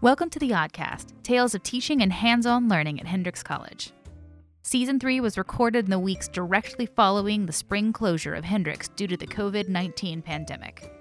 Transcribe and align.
Welcome 0.00 0.30
to 0.30 0.38
the 0.38 0.50
Oddcast 0.50 1.12
Tales 1.24 1.56
of 1.56 1.64
Teaching 1.64 2.02
and 2.02 2.12
Hands 2.12 2.46
On 2.46 2.68
Learning 2.68 3.00
at 3.00 3.06
Hendrix 3.08 3.42
College. 3.42 3.90
Season 4.62 5.00
3 5.00 5.18
was 5.18 5.36
recorded 5.36 5.86
in 5.86 5.90
the 5.90 5.98
weeks 5.98 6.28
directly 6.28 6.86
following 6.86 7.46
the 7.46 7.52
spring 7.52 7.92
closure 7.92 8.32
of 8.32 8.44
Hendrix 8.44 8.86
due 8.90 9.08
to 9.08 9.16
the 9.16 9.26
COVID 9.26 9.68
19 9.68 10.22
pandemic. 10.22 10.94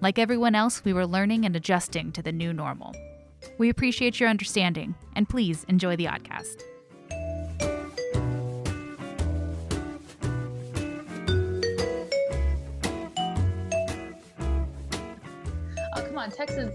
Like 0.00 0.18
everyone 0.18 0.56
else, 0.56 0.84
we 0.84 0.92
were 0.92 1.06
learning 1.06 1.44
and 1.44 1.54
adjusting 1.54 2.10
to 2.10 2.20
the 2.20 2.32
new 2.32 2.52
normal. 2.52 2.96
We 3.58 3.68
appreciate 3.68 4.18
your 4.18 4.28
understanding, 4.28 4.96
and 5.14 5.28
please 5.28 5.62
enjoy 5.68 5.94
the 5.94 6.06
Oddcast. 6.06 6.64
Oh, 15.94 16.02
come 16.04 16.18
on, 16.18 16.32
Texas. 16.32 16.74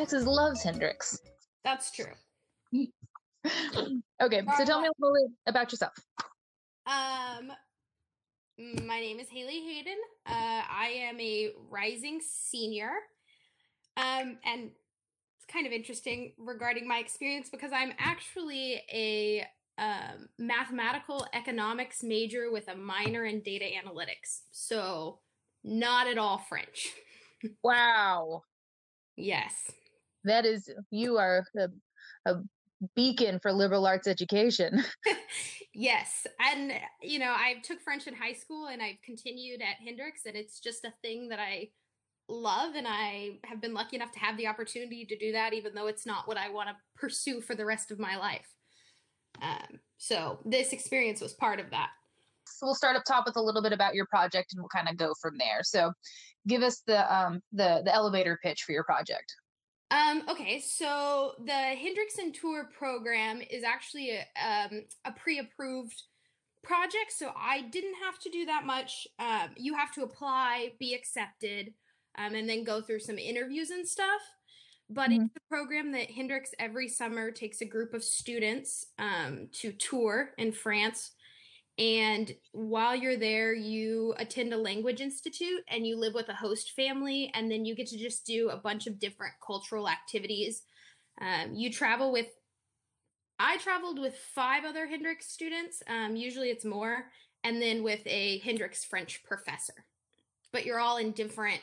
Texas 0.00 0.24
loves 0.24 0.62
Hendrix. 0.62 1.20
That's 1.62 1.90
true. 1.90 2.06
Okay, 4.22 4.42
so 4.58 4.66
tell 4.66 4.82
me 4.82 4.88
a 4.88 4.92
little 4.98 5.14
bit 5.14 5.30
about 5.46 5.72
yourself. 5.72 5.94
Um, 6.86 7.50
my 8.86 9.00
name 9.00 9.18
is 9.18 9.30
Haley 9.30 9.60
Hayden. 9.60 9.96
Uh, 10.26 10.62
I 10.70 11.08
am 11.08 11.18
a 11.18 11.52
rising 11.70 12.20
senior. 12.20 12.90
Um, 13.96 14.36
and 14.44 14.72
it's 15.38 15.46
kind 15.50 15.66
of 15.66 15.72
interesting 15.72 16.34
regarding 16.36 16.86
my 16.86 16.98
experience 16.98 17.48
because 17.48 17.72
I'm 17.72 17.94
actually 17.98 18.82
a 18.92 19.46
um, 19.78 20.28
mathematical 20.38 21.26
economics 21.32 22.02
major 22.02 22.52
with 22.52 22.68
a 22.68 22.76
minor 22.76 23.24
in 23.24 23.40
data 23.40 23.64
analytics. 23.64 24.42
So, 24.50 25.20
not 25.64 26.08
at 26.08 26.18
all 26.18 26.38
French. 26.38 26.88
Wow, 27.62 28.42
yes. 29.16 29.72
That 30.24 30.44
is 30.44 30.70
you 30.90 31.18
are 31.18 31.44
a, 31.56 31.68
a 32.30 32.42
beacon 32.96 33.38
for 33.40 33.52
liberal 33.52 33.86
arts 33.86 34.06
education. 34.06 34.82
yes. 35.74 36.26
And, 36.40 36.72
you 37.02 37.18
know, 37.18 37.32
I 37.36 37.56
took 37.62 37.80
French 37.80 38.06
in 38.06 38.14
high 38.14 38.32
school 38.32 38.68
and 38.68 38.82
I've 38.82 39.00
continued 39.04 39.60
at 39.60 39.84
Hendrix, 39.84 40.26
and 40.26 40.36
it's 40.36 40.60
just 40.60 40.84
a 40.84 40.92
thing 41.02 41.28
that 41.28 41.38
I 41.38 41.68
love. 42.28 42.74
And 42.74 42.86
I 42.88 43.38
have 43.44 43.60
been 43.60 43.74
lucky 43.74 43.96
enough 43.96 44.12
to 44.12 44.18
have 44.18 44.36
the 44.36 44.46
opportunity 44.46 45.04
to 45.04 45.16
do 45.16 45.32
that, 45.32 45.52
even 45.52 45.74
though 45.74 45.86
it's 45.86 46.06
not 46.06 46.26
what 46.26 46.36
I 46.36 46.48
want 46.50 46.68
to 46.68 46.76
pursue 46.96 47.40
for 47.40 47.54
the 47.54 47.64
rest 47.64 47.90
of 47.90 47.98
my 47.98 48.16
life. 48.16 48.48
Um, 49.42 49.78
so, 49.98 50.40
this 50.44 50.72
experience 50.72 51.20
was 51.20 51.34
part 51.34 51.60
of 51.60 51.70
that. 51.70 51.90
So 52.46 52.66
we'll 52.66 52.74
start 52.74 52.96
up 52.96 53.04
top 53.06 53.26
with 53.26 53.36
a 53.36 53.42
little 53.42 53.62
bit 53.62 53.72
about 53.72 53.94
your 53.94 54.06
project, 54.06 54.52
and 54.52 54.60
we'll 54.60 54.68
kind 54.68 54.88
of 54.88 54.96
go 54.96 55.14
from 55.20 55.38
there. 55.38 55.62
So, 55.62 55.92
give 56.48 56.62
us 56.62 56.82
the 56.86 57.14
um 57.14 57.40
the 57.52 57.82
the 57.84 57.94
elevator 57.94 58.38
pitch 58.42 58.64
for 58.64 58.72
your 58.72 58.84
project. 58.84 59.34
Um, 59.90 60.22
okay, 60.28 60.60
so 60.60 61.34
the 61.44 61.52
Hendrix-in-Tours 61.52 62.66
program 62.76 63.42
is 63.50 63.64
actually 63.64 64.10
a, 64.10 64.24
um, 64.40 64.84
a 65.04 65.12
pre-approved 65.12 66.00
project, 66.62 67.10
so 67.10 67.32
I 67.36 67.62
didn't 67.62 67.96
have 68.04 68.18
to 68.20 68.30
do 68.30 68.46
that 68.46 68.64
much. 68.64 69.08
Um, 69.18 69.50
you 69.56 69.74
have 69.74 69.92
to 69.94 70.02
apply, 70.02 70.74
be 70.78 70.94
accepted, 70.94 71.74
um, 72.16 72.34
and 72.34 72.48
then 72.48 72.62
go 72.62 72.80
through 72.80 73.00
some 73.00 73.18
interviews 73.18 73.70
and 73.70 73.86
stuff. 73.86 74.20
But 74.88 75.10
Mhm. 75.10 75.26
it's 75.26 75.36
a 75.36 75.48
program 75.48 75.92
that 75.92 76.10
Hendrix 76.10 76.50
every 76.58 76.88
summer 76.88 77.30
takes 77.30 77.60
a 77.60 77.64
group 77.64 77.94
of 77.94 78.04
students 78.04 78.86
um, 78.98 79.48
to 79.54 79.72
tour 79.72 80.34
in 80.38 80.52
France. 80.52 81.12
And 81.78 82.34
while 82.52 82.94
you're 82.94 83.16
there, 83.16 83.54
you 83.54 84.14
attend 84.18 84.52
a 84.52 84.58
language 84.58 85.00
institute 85.00 85.62
and 85.68 85.86
you 85.86 85.96
live 85.96 86.12
with 86.12 86.28
a 86.28 86.34
host 86.34 86.72
family, 86.72 87.30
and 87.34 87.50
then 87.50 87.64
you 87.64 87.74
get 87.74 87.86
to 87.88 87.98
just 87.98 88.26
do 88.26 88.50
a 88.50 88.56
bunch 88.56 88.86
of 88.86 88.98
different 88.98 89.34
cultural 89.44 89.88
activities. 89.88 90.62
Um, 91.20 91.54
you 91.54 91.72
travel 91.72 92.12
with, 92.12 92.26
I 93.38 93.56
traveled 93.58 93.98
with 93.98 94.14
five 94.34 94.64
other 94.64 94.86
Hendrix 94.86 95.30
students. 95.30 95.82
Um, 95.88 96.16
usually 96.16 96.50
it's 96.50 96.64
more, 96.64 97.06
and 97.44 97.62
then 97.62 97.82
with 97.82 98.00
a 98.06 98.38
Hendrix 98.40 98.84
French 98.84 99.22
professor. 99.24 99.86
But 100.52 100.66
you're 100.66 100.80
all 100.80 100.98
in 100.98 101.12
different 101.12 101.60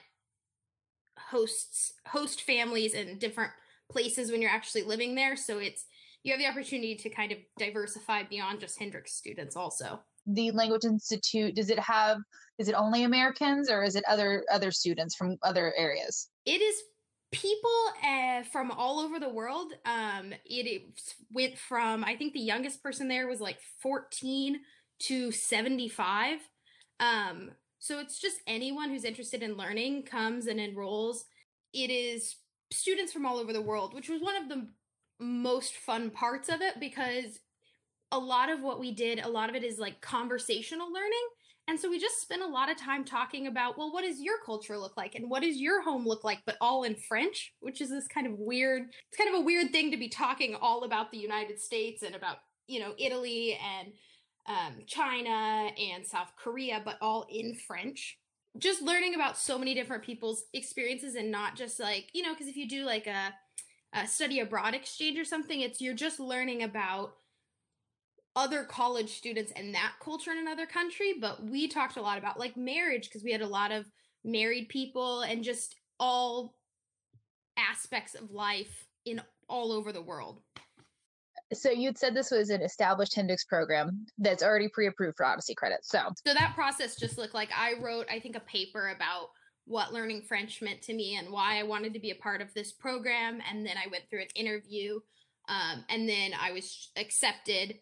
hosts, 1.30 1.94
host 2.08 2.42
families, 2.42 2.94
and 2.96 3.20
different 3.20 3.52
places 3.92 4.32
when 4.32 4.42
you're 4.42 4.52
actually 4.52 4.84
living 4.84 5.14
there. 5.14 5.36
So 5.36 5.60
it's 5.60 5.86
you 6.28 6.34
have 6.34 6.42
the 6.42 6.48
opportunity 6.48 6.94
to 6.94 7.10
kind 7.10 7.32
of 7.32 7.38
diversify 7.58 8.24
beyond 8.24 8.60
just 8.60 8.78
Hendrix 8.78 9.14
students 9.14 9.56
also. 9.56 10.02
The 10.26 10.52
Language 10.52 10.84
Institute 10.84 11.56
does 11.56 11.70
it 11.70 11.80
have? 11.80 12.18
Is 12.58 12.68
it 12.68 12.74
only 12.74 13.06
Americans, 13.06 13.70
or 13.70 13.84
is 13.84 13.96
it 13.96 14.04
other 14.10 14.44
other 14.52 14.72
students 14.72 15.16
from 15.16 15.38
other 15.42 15.74
areas? 15.78 16.28
It 16.46 16.62
is 16.62 16.84
people 17.32 17.72
uh, 18.06 18.44
from 18.52 18.72
all 18.72 19.00
over 19.00 19.20
the 19.20 19.30
world. 19.30 19.72
Um, 19.86 20.34
it, 20.46 20.68
it 20.68 21.02
went 21.32 21.58
from 21.58 22.04
I 22.04 22.18
think 22.18 22.34
the 22.34 22.42
youngest 22.42 22.84
person 22.84 23.08
there 23.08 23.28
was 23.28 23.40
like 23.40 23.60
14 23.82 24.60
to 25.00 25.32
75. 25.32 26.40
Um, 27.00 27.52
so 27.80 28.00
it's 28.00 28.20
just 28.20 28.42
anyone 28.48 28.90
who's 28.90 29.06
interested 29.06 29.44
in 29.44 29.56
learning 29.56 30.04
comes 30.04 30.48
and 30.48 30.60
enrolls. 30.60 31.24
It 31.74 31.90
is 31.90 32.36
students 32.70 33.14
from 33.14 33.26
all 33.26 33.38
over 33.38 33.54
the 33.54 33.62
world, 33.62 33.94
which 33.94 34.10
was 34.10 34.22
one 34.22 34.36
of 34.36 34.50
the 34.50 34.68
most 35.20 35.76
fun 35.76 36.10
parts 36.10 36.50
of 36.50 36.62
it 36.62 36.80
because 36.80 37.40
a 38.12 38.20
lot 38.20 38.50
of 38.50 38.62
what 38.62 38.80
we 38.80 38.94
did, 38.94 39.20
a 39.20 39.28
lot 39.28 39.50
of 39.50 39.56
it 39.56 39.64
is 39.64 39.80
like 39.80 40.02
conversational 40.02 40.92
learning. 40.92 41.28
And 41.70 41.78
so 41.78 41.90
we 41.90 42.00
just 42.00 42.22
spent 42.22 42.42
a 42.42 42.48
lot 42.48 42.72
of 42.72 42.78
time 42.78 43.04
talking 43.04 43.48
about, 43.48 43.78
well, 43.78 43.92
what 43.92 44.06
does 44.06 44.22
your 44.22 44.38
culture 44.46 44.78
look 44.78 44.96
like? 44.96 45.16
And 45.16 45.30
what 45.30 45.44
does 45.44 45.58
your 45.58 45.82
home 45.82 46.06
look 46.06 46.24
like? 46.24 46.40
But 46.46 46.56
all 46.62 46.84
in 46.84 46.96
French, 46.96 47.54
which 47.60 47.82
is 47.82 47.90
this 47.90 48.08
kind 48.08 48.26
of 48.26 48.34
weird, 48.38 48.84
it's 48.84 49.18
kind 49.18 49.34
of 49.34 49.42
a 49.42 49.44
weird 49.44 49.72
thing 49.72 49.92
to 49.92 49.98
be 49.98 50.08
talking 50.08 50.56
all 50.56 50.86
about 50.86 51.12
the 51.12 51.18
United 51.18 51.60
States 51.60 52.04
and 52.04 52.16
about, 52.16 52.38
you 52.68 52.80
know, 52.80 52.94
Italy 52.98 53.60
and 53.62 53.90
um, 54.48 54.76
China 54.86 55.70
and 55.78 56.06
South 56.06 56.32
Korea, 56.38 56.82
but 56.86 56.98
all 57.02 57.26
in 57.30 57.54
French. 57.54 58.18
Just 58.58 58.82
learning 58.82 59.14
about 59.14 59.38
so 59.38 59.60
many 59.60 59.74
different 59.74 60.04
people's 60.04 60.46
experiences 60.54 61.16
and 61.16 61.30
not 61.30 61.58
just 61.58 61.82
like, 61.82 62.08
you 62.14 62.24
know, 62.24 62.34
because 62.34 62.48
if 62.48 62.56
you 62.56 62.70
do 62.70 62.86
like 62.86 63.08
a, 63.08 63.34
a 63.98 64.08
study 64.08 64.40
abroad 64.40 64.76
exchange 64.76 65.18
or 65.18 65.26
something, 65.26 65.62
it's 65.62 65.82
you're 65.82 65.94
just 65.94 66.20
learning 66.20 66.64
about 66.64 67.14
other 68.36 68.64
college 68.64 69.10
students 69.10 69.52
and 69.56 69.74
that 69.74 69.94
culture 70.00 70.32
in 70.32 70.38
another 70.38 70.68
country. 70.68 71.16
But 71.20 71.44
we 71.44 71.68
talked 71.68 71.98
a 71.98 72.02
lot 72.02 72.18
about 72.18 72.40
like 72.40 72.56
marriage 72.56 73.10
because 73.10 73.24
we 73.24 73.32
had 73.32 73.42
a 73.42 73.48
lot 73.48 73.72
of 73.72 73.86
married 74.24 74.70
people 74.70 75.22
and 75.22 75.44
just 75.44 75.76
all 76.00 76.56
aspects 77.58 78.14
of 78.14 78.32
life 78.32 78.86
in 79.06 79.22
all 79.50 79.72
over 79.72 79.92
the 79.92 80.02
world. 80.02 80.42
So 81.54 81.72
you'd 81.72 81.98
said 81.98 82.14
this 82.14 82.30
was 82.30 82.50
an 82.50 82.62
established 82.62 83.16
Hendrix 83.16 83.46
program 83.46 84.06
that's 84.18 84.44
already 84.44 84.68
pre-approved 84.68 85.16
for 85.16 85.26
Odyssey 85.26 85.56
credits. 85.56 85.90
So 85.90 86.02
So 86.26 86.34
that 86.34 86.54
process 86.54 86.98
just 86.98 87.18
looked 87.18 87.34
like 87.34 87.50
I 87.58 87.74
wrote, 87.82 88.06
I 88.12 88.20
think, 88.20 88.36
a 88.36 88.42
paper 88.42 88.90
about 88.90 89.30
what 89.68 89.94
learning 89.94 90.22
French 90.22 90.62
meant 90.62 90.82
to 90.82 90.94
me 90.94 91.18
and 91.18 91.32
why 91.32 91.60
I 91.60 91.64
wanted 91.64 91.94
to 91.94 92.00
be 92.00 92.12
a 92.12 92.16
part 92.16 92.42
of 92.42 92.54
this 92.54 92.72
program. 92.72 93.42
And 93.50 93.66
then 93.66 93.76
I 93.78 93.90
went 93.90 94.06
through 94.10 94.22
an 94.22 94.28
interview 94.36 95.00
um, 95.50 95.84
and 95.90 96.08
then 96.08 96.32
I 96.40 96.52
was 96.52 96.90
accepted. 96.96 97.76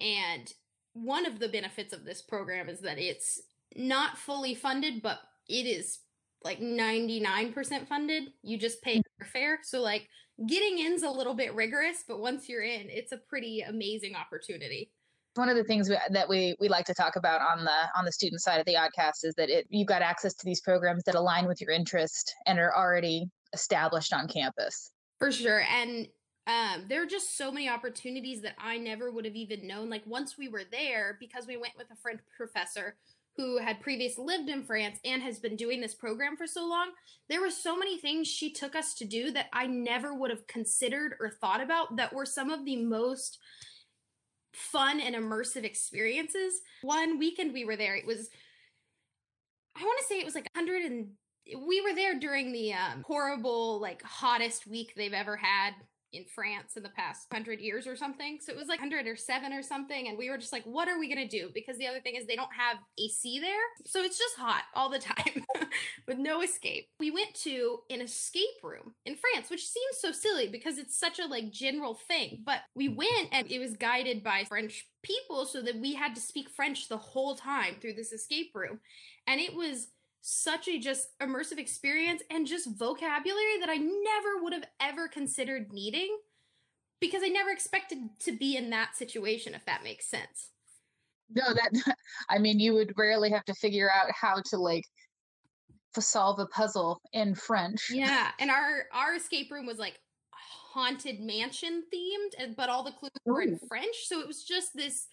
And 0.00 0.52
one 0.92 1.26
of 1.26 1.38
the 1.38 1.48
benefits 1.48 1.92
of 1.92 2.04
this 2.04 2.22
program 2.22 2.68
is 2.68 2.80
that 2.80 2.98
it's 2.98 3.40
not 3.76 4.16
fully 4.16 4.54
funded, 4.54 5.02
but 5.02 5.18
it 5.48 5.66
is 5.66 5.98
like 6.44 6.60
99% 6.60 7.88
funded. 7.88 8.24
You 8.42 8.58
just 8.58 8.80
pay 8.82 8.94
your 8.94 9.28
fare. 9.28 9.58
So, 9.62 9.80
like, 9.80 10.08
getting 10.46 10.78
in's 10.78 11.02
a 11.02 11.10
little 11.10 11.34
bit 11.34 11.54
rigorous, 11.54 12.04
but 12.06 12.20
once 12.20 12.48
you're 12.48 12.62
in, 12.62 12.88
it's 12.88 13.12
a 13.12 13.16
pretty 13.16 13.60
amazing 13.60 14.14
opportunity. 14.14 14.92
One 15.38 15.48
of 15.48 15.56
the 15.56 15.64
things 15.64 15.88
we, 15.88 15.96
that 16.10 16.28
we 16.28 16.56
we 16.60 16.68
like 16.68 16.84
to 16.86 16.94
talk 16.94 17.16
about 17.16 17.40
on 17.40 17.64
the 17.64 17.80
on 17.96 18.04
the 18.04 18.12
student 18.12 18.42
side 18.42 18.58
of 18.58 18.66
the 18.66 18.74
oddcast 18.74 19.24
is 19.24 19.34
that 19.36 19.48
it 19.48 19.66
you've 19.70 19.86
got 19.86 20.02
access 20.02 20.34
to 20.34 20.44
these 20.44 20.60
programs 20.60 21.04
that 21.04 21.14
align 21.14 21.46
with 21.46 21.60
your 21.60 21.70
interest 21.70 22.34
and 22.46 22.58
are 22.58 22.76
already 22.76 23.30
established 23.54 24.12
on 24.12 24.28
campus. 24.28 24.90
For 25.18 25.32
sure. 25.32 25.62
And 25.62 26.08
um, 26.46 26.86
there 26.88 27.02
are 27.02 27.06
just 27.06 27.36
so 27.36 27.50
many 27.50 27.68
opportunities 27.68 28.40
that 28.42 28.54
I 28.58 28.78
never 28.78 29.10
would 29.10 29.24
have 29.24 29.36
even 29.36 29.66
known. 29.66 29.90
Like 29.90 30.02
once 30.06 30.38
we 30.38 30.48
were 30.48 30.64
there, 30.70 31.16
because 31.20 31.46
we 31.46 31.56
went 31.56 31.74
with 31.76 31.90
a 31.90 31.96
French 31.96 32.20
professor 32.36 32.96
who 33.36 33.58
had 33.58 33.80
previously 33.80 34.24
lived 34.24 34.48
in 34.48 34.64
France 34.64 34.98
and 35.04 35.22
has 35.22 35.38
been 35.38 35.56
doing 35.56 35.80
this 35.80 35.94
program 35.94 36.36
for 36.36 36.46
so 36.46 36.66
long, 36.66 36.90
there 37.28 37.40
were 37.40 37.50
so 37.50 37.76
many 37.76 37.98
things 37.98 38.26
she 38.26 38.52
took 38.52 38.74
us 38.74 38.94
to 38.94 39.04
do 39.04 39.30
that 39.30 39.46
I 39.52 39.66
never 39.66 40.14
would 40.14 40.30
have 40.30 40.46
considered 40.46 41.14
or 41.20 41.30
thought 41.30 41.60
about 41.60 41.96
that 41.96 42.12
were 42.12 42.26
some 42.26 42.50
of 42.50 42.64
the 42.64 42.76
most 42.76 43.38
fun 44.58 45.00
and 45.00 45.14
immersive 45.14 45.64
experiences. 45.64 46.60
One 46.82 47.18
weekend 47.18 47.52
we 47.52 47.64
were 47.64 47.76
there, 47.76 47.96
it 47.96 48.06
was 48.06 48.28
I 49.76 49.84
want 49.84 49.98
to 50.00 50.06
say 50.06 50.18
it 50.18 50.24
was 50.24 50.34
like 50.34 50.48
100 50.54 50.82
and 50.82 51.08
we 51.66 51.80
were 51.80 51.94
there 51.94 52.18
during 52.18 52.52
the 52.52 52.72
um, 52.72 53.04
horrible 53.06 53.80
like 53.80 54.02
hottest 54.02 54.66
week 54.66 54.92
they've 54.96 55.12
ever 55.12 55.36
had 55.36 55.72
in 56.12 56.24
France 56.34 56.76
in 56.76 56.82
the 56.82 56.88
past 56.90 57.26
100 57.30 57.60
years 57.60 57.86
or 57.86 57.96
something. 57.96 58.38
So 58.40 58.52
it 58.52 58.58
was 58.58 58.68
like 58.68 58.80
107 58.80 59.52
or 59.52 59.62
something. 59.62 60.08
And 60.08 60.16
we 60.16 60.30
were 60.30 60.38
just 60.38 60.52
like, 60.52 60.64
what 60.64 60.88
are 60.88 60.98
we 60.98 61.12
going 61.12 61.28
to 61.28 61.38
do? 61.38 61.50
Because 61.52 61.78
the 61.78 61.86
other 61.86 62.00
thing 62.00 62.16
is 62.16 62.26
they 62.26 62.36
don't 62.36 62.52
have 62.56 62.78
AC 62.98 63.40
there. 63.40 63.54
So 63.86 64.00
it's 64.00 64.18
just 64.18 64.36
hot 64.36 64.62
all 64.74 64.88
the 64.88 64.98
time 64.98 65.44
with 66.06 66.18
no 66.18 66.42
escape. 66.42 66.88
We 66.98 67.10
went 67.10 67.34
to 67.42 67.78
an 67.90 68.00
escape 68.00 68.62
room 68.62 68.94
in 69.04 69.16
France, 69.16 69.50
which 69.50 69.66
seems 69.66 69.98
so 70.00 70.12
silly 70.12 70.48
because 70.48 70.78
it's 70.78 70.98
such 70.98 71.18
a 71.18 71.26
like 71.26 71.50
general 71.50 71.94
thing. 71.94 72.42
But 72.44 72.60
we 72.74 72.88
went 72.88 73.28
and 73.32 73.50
it 73.50 73.58
was 73.58 73.76
guided 73.76 74.22
by 74.22 74.44
French 74.44 74.86
people 75.02 75.46
so 75.46 75.62
that 75.62 75.78
we 75.78 75.94
had 75.94 76.14
to 76.14 76.20
speak 76.20 76.48
French 76.50 76.88
the 76.88 76.96
whole 76.96 77.36
time 77.36 77.76
through 77.80 77.94
this 77.94 78.12
escape 78.12 78.50
room. 78.54 78.80
And 79.26 79.40
it 79.40 79.54
was 79.54 79.88
such 80.20 80.68
a 80.68 80.78
just 80.78 81.08
immersive 81.20 81.58
experience 81.58 82.22
and 82.30 82.46
just 82.46 82.78
vocabulary 82.78 83.58
that 83.60 83.68
I 83.68 83.76
never 83.76 84.42
would 84.42 84.52
have 84.52 84.66
ever 84.80 85.08
considered 85.08 85.72
needing 85.72 86.18
because 87.00 87.22
I 87.24 87.28
never 87.28 87.50
expected 87.50 87.98
to 88.20 88.32
be 88.32 88.56
in 88.56 88.70
that 88.70 88.96
situation, 88.96 89.54
if 89.54 89.64
that 89.66 89.84
makes 89.84 90.06
sense. 90.06 90.50
No, 91.30 91.54
that, 91.54 91.96
I 92.30 92.38
mean, 92.38 92.58
you 92.58 92.74
would 92.74 92.92
rarely 92.96 93.30
have 93.30 93.44
to 93.46 93.54
figure 93.54 93.90
out 93.90 94.10
how 94.10 94.42
to 94.50 94.56
like 94.56 94.84
solve 95.98 96.38
a 96.38 96.46
puzzle 96.46 97.00
in 97.12 97.34
French. 97.34 97.90
Yeah. 97.90 98.30
And 98.40 98.50
our, 98.50 98.84
our 98.92 99.14
escape 99.14 99.50
room 99.50 99.66
was 99.66 99.78
like 99.78 99.98
haunted 100.30 101.20
mansion 101.20 101.82
themed, 101.92 102.56
but 102.56 102.68
all 102.68 102.84
the 102.84 102.92
clues 102.92 103.10
were 103.24 103.42
in 103.42 103.58
French. 103.68 104.06
So 104.06 104.20
it 104.20 104.26
was 104.26 104.44
just 104.44 104.74
this. 104.74 105.06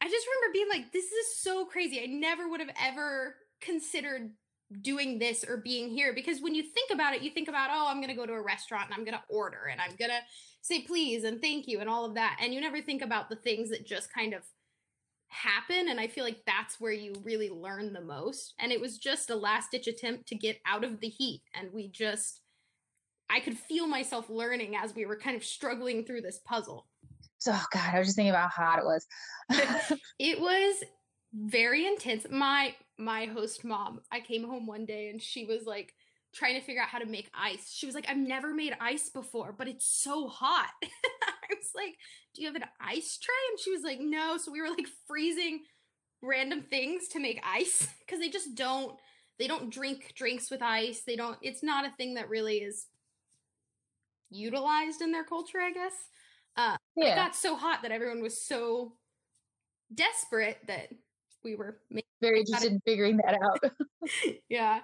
I 0.00 0.08
just 0.08 0.26
remember 0.26 0.52
being 0.54 0.68
like, 0.70 0.92
this 0.92 1.04
is 1.04 1.36
so 1.36 1.66
crazy. 1.66 2.00
I 2.02 2.06
never 2.06 2.48
would 2.48 2.60
have 2.60 2.74
ever 2.80 3.34
considered 3.60 4.30
doing 4.82 5.18
this 5.18 5.44
or 5.48 5.56
being 5.56 5.90
here 5.90 6.14
because 6.14 6.40
when 6.40 6.54
you 6.54 6.62
think 6.62 6.92
about 6.92 7.12
it 7.12 7.22
you 7.22 7.30
think 7.30 7.48
about 7.48 7.70
oh 7.72 7.88
i'm 7.88 7.96
going 7.96 8.08
to 8.08 8.14
go 8.14 8.24
to 8.24 8.34
a 8.34 8.42
restaurant 8.42 8.84
and 8.86 8.94
i'm 8.94 9.04
going 9.04 9.16
to 9.16 9.34
order 9.34 9.68
and 9.70 9.80
i'm 9.80 9.96
going 9.96 10.10
to 10.10 10.20
say 10.60 10.82
please 10.82 11.24
and 11.24 11.40
thank 11.42 11.66
you 11.66 11.80
and 11.80 11.90
all 11.90 12.04
of 12.04 12.14
that 12.14 12.38
and 12.40 12.54
you 12.54 12.60
never 12.60 12.80
think 12.80 13.02
about 13.02 13.28
the 13.28 13.36
things 13.36 13.70
that 13.70 13.84
just 13.84 14.12
kind 14.14 14.32
of 14.32 14.42
happen 15.26 15.88
and 15.88 15.98
i 15.98 16.06
feel 16.06 16.22
like 16.22 16.40
that's 16.46 16.80
where 16.80 16.92
you 16.92 17.12
really 17.24 17.50
learn 17.50 17.92
the 17.92 18.00
most 18.00 18.54
and 18.60 18.70
it 18.70 18.80
was 18.80 18.98
just 18.98 19.30
a 19.30 19.34
last 19.34 19.72
ditch 19.72 19.88
attempt 19.88 20.26
to 20.26 20.36
get 20.36 20.60
out 20.66 20.84
of 20.84 21.00
the 21.00 21.08
heat 21.08 21.42
and 21.54 21.72
we 21.72 21.88
just 21.88 22.42
i 23.28 23.40
could 23.40 23.58
feel 23.58 23.88
myself 23.88 24.30
learning 24.30 24.76
as 24.76 24.94
we 24.94 25.04
were 25.04 25.16
kind 25.16 25.36
of 25.36 25.44
struggling 25.44 26.04
through 26.04 26.20
this 26.20 26.40
puzzle. 26.44 26.86
Oh 27.48 27.64
god 27.72 27.94
i 27.94 27.98
was 27.98 28.08
just 28.08 28.16
thinking 28.16 28.30
about 28.30 28.50
how 28.50 28.64
hot 28.64 28.78
it 28.78 28.84
was. 28.84 29.06
It 30.18 30.40
was 30.40 30.84
very 31.32 31.86
intense 31.86 32.26
my 32.30 32.74
my 32.98 33.26
host 33.26 33.64
mom, 33.64 34.00
I 34.12 34.20
came 34.20 34.44
home 34.44 34.66
one 34.66 34.84
day 34.84 35.08
and 35.08 35.20
she 35.20 35.46
was 35.46 35.64
like 35.64 35.94
trying 36.32 36.54
to 36.54 36.60
figure 36.60 36.82
out 36.82 36.88
how 36.88 36.98
to 36.98 37.06
make 37.06 37.30
ice. 37.34 37.72
She 37.72 37.86
was 37.86 37.94
like, 37.94 38.06
I've 38.08 38.16
never 38.16 38.54
made 38.54 38.76
ice 38.80 39.08
before, 39.08 39.52
but 39.56 39.66
it's 39.66 39.86
so 39.86 40.28
hot. 40.28 40.68
I 40.82 41.54
was 41.54 41.70
like, 41.74 41.96
Do 42.34 42.42
you 42.42 42.48
have 42.48 42.56
an 42.56 42.68
ice 42.80 43.18
tray? 43.18 43.34
And 43.50 43.58
she 43.58 43.70
was 43.72 43.82
like, 43.82 44.00
No. 44.00 44.36
So 44.36 44.52
we 44.52 44.60
were 44.60 44.70
like 44.70 44.86
freezing 45.08 45.60
random 46.22 46.62
things 46.62 47.08
to 47.08 47.18
make 47.20 47.42
ice 47.44 47.88
because 48.00 48.20
they 48.20 48.28
just 48.28 48.54
don't 48.54 48.94
they 49.38 49.46
don't 49.46 49.72
drink 49.72 50.12
drinks 50.14 50.50
with 50.50 50.62
ice. 50.62 51.02
They 51.06 51.16
don't 51.16 51.38
it's 51.42 51.62
not 51.62 51.86
a 51.86 51.92
thing 51.96 52.14
that 52.14 52.28
really 52.28 52.58
is 52.58 52.86
utilized 54.30 55.00
in 55.00 55.10
their 55.12 55.24
culture, 55.24 55.58
I 55.60 55.72
guess. 55.72 55.94
Uh 56.56 56.76
yeah. 56.96 57.12
it 57.12 57.16
got 57.16 57.34
so 57.34 57.56
hot 57.56 57.82
that 57.82 57.92
everyone 57.92 58.22
was 58.22 58.44
so 58.44 58.92
desperate 59.92 60.58
that 60.68 60.90
we 61.44 61.54
were 61.54 61.78
very 62.20 62.40
interested 62.40 62.72
in 62.72 62.80
figuring 62.80 63.18
that 63.18 63.38
out. 63.42 63.72
yeah. 64.48 64.80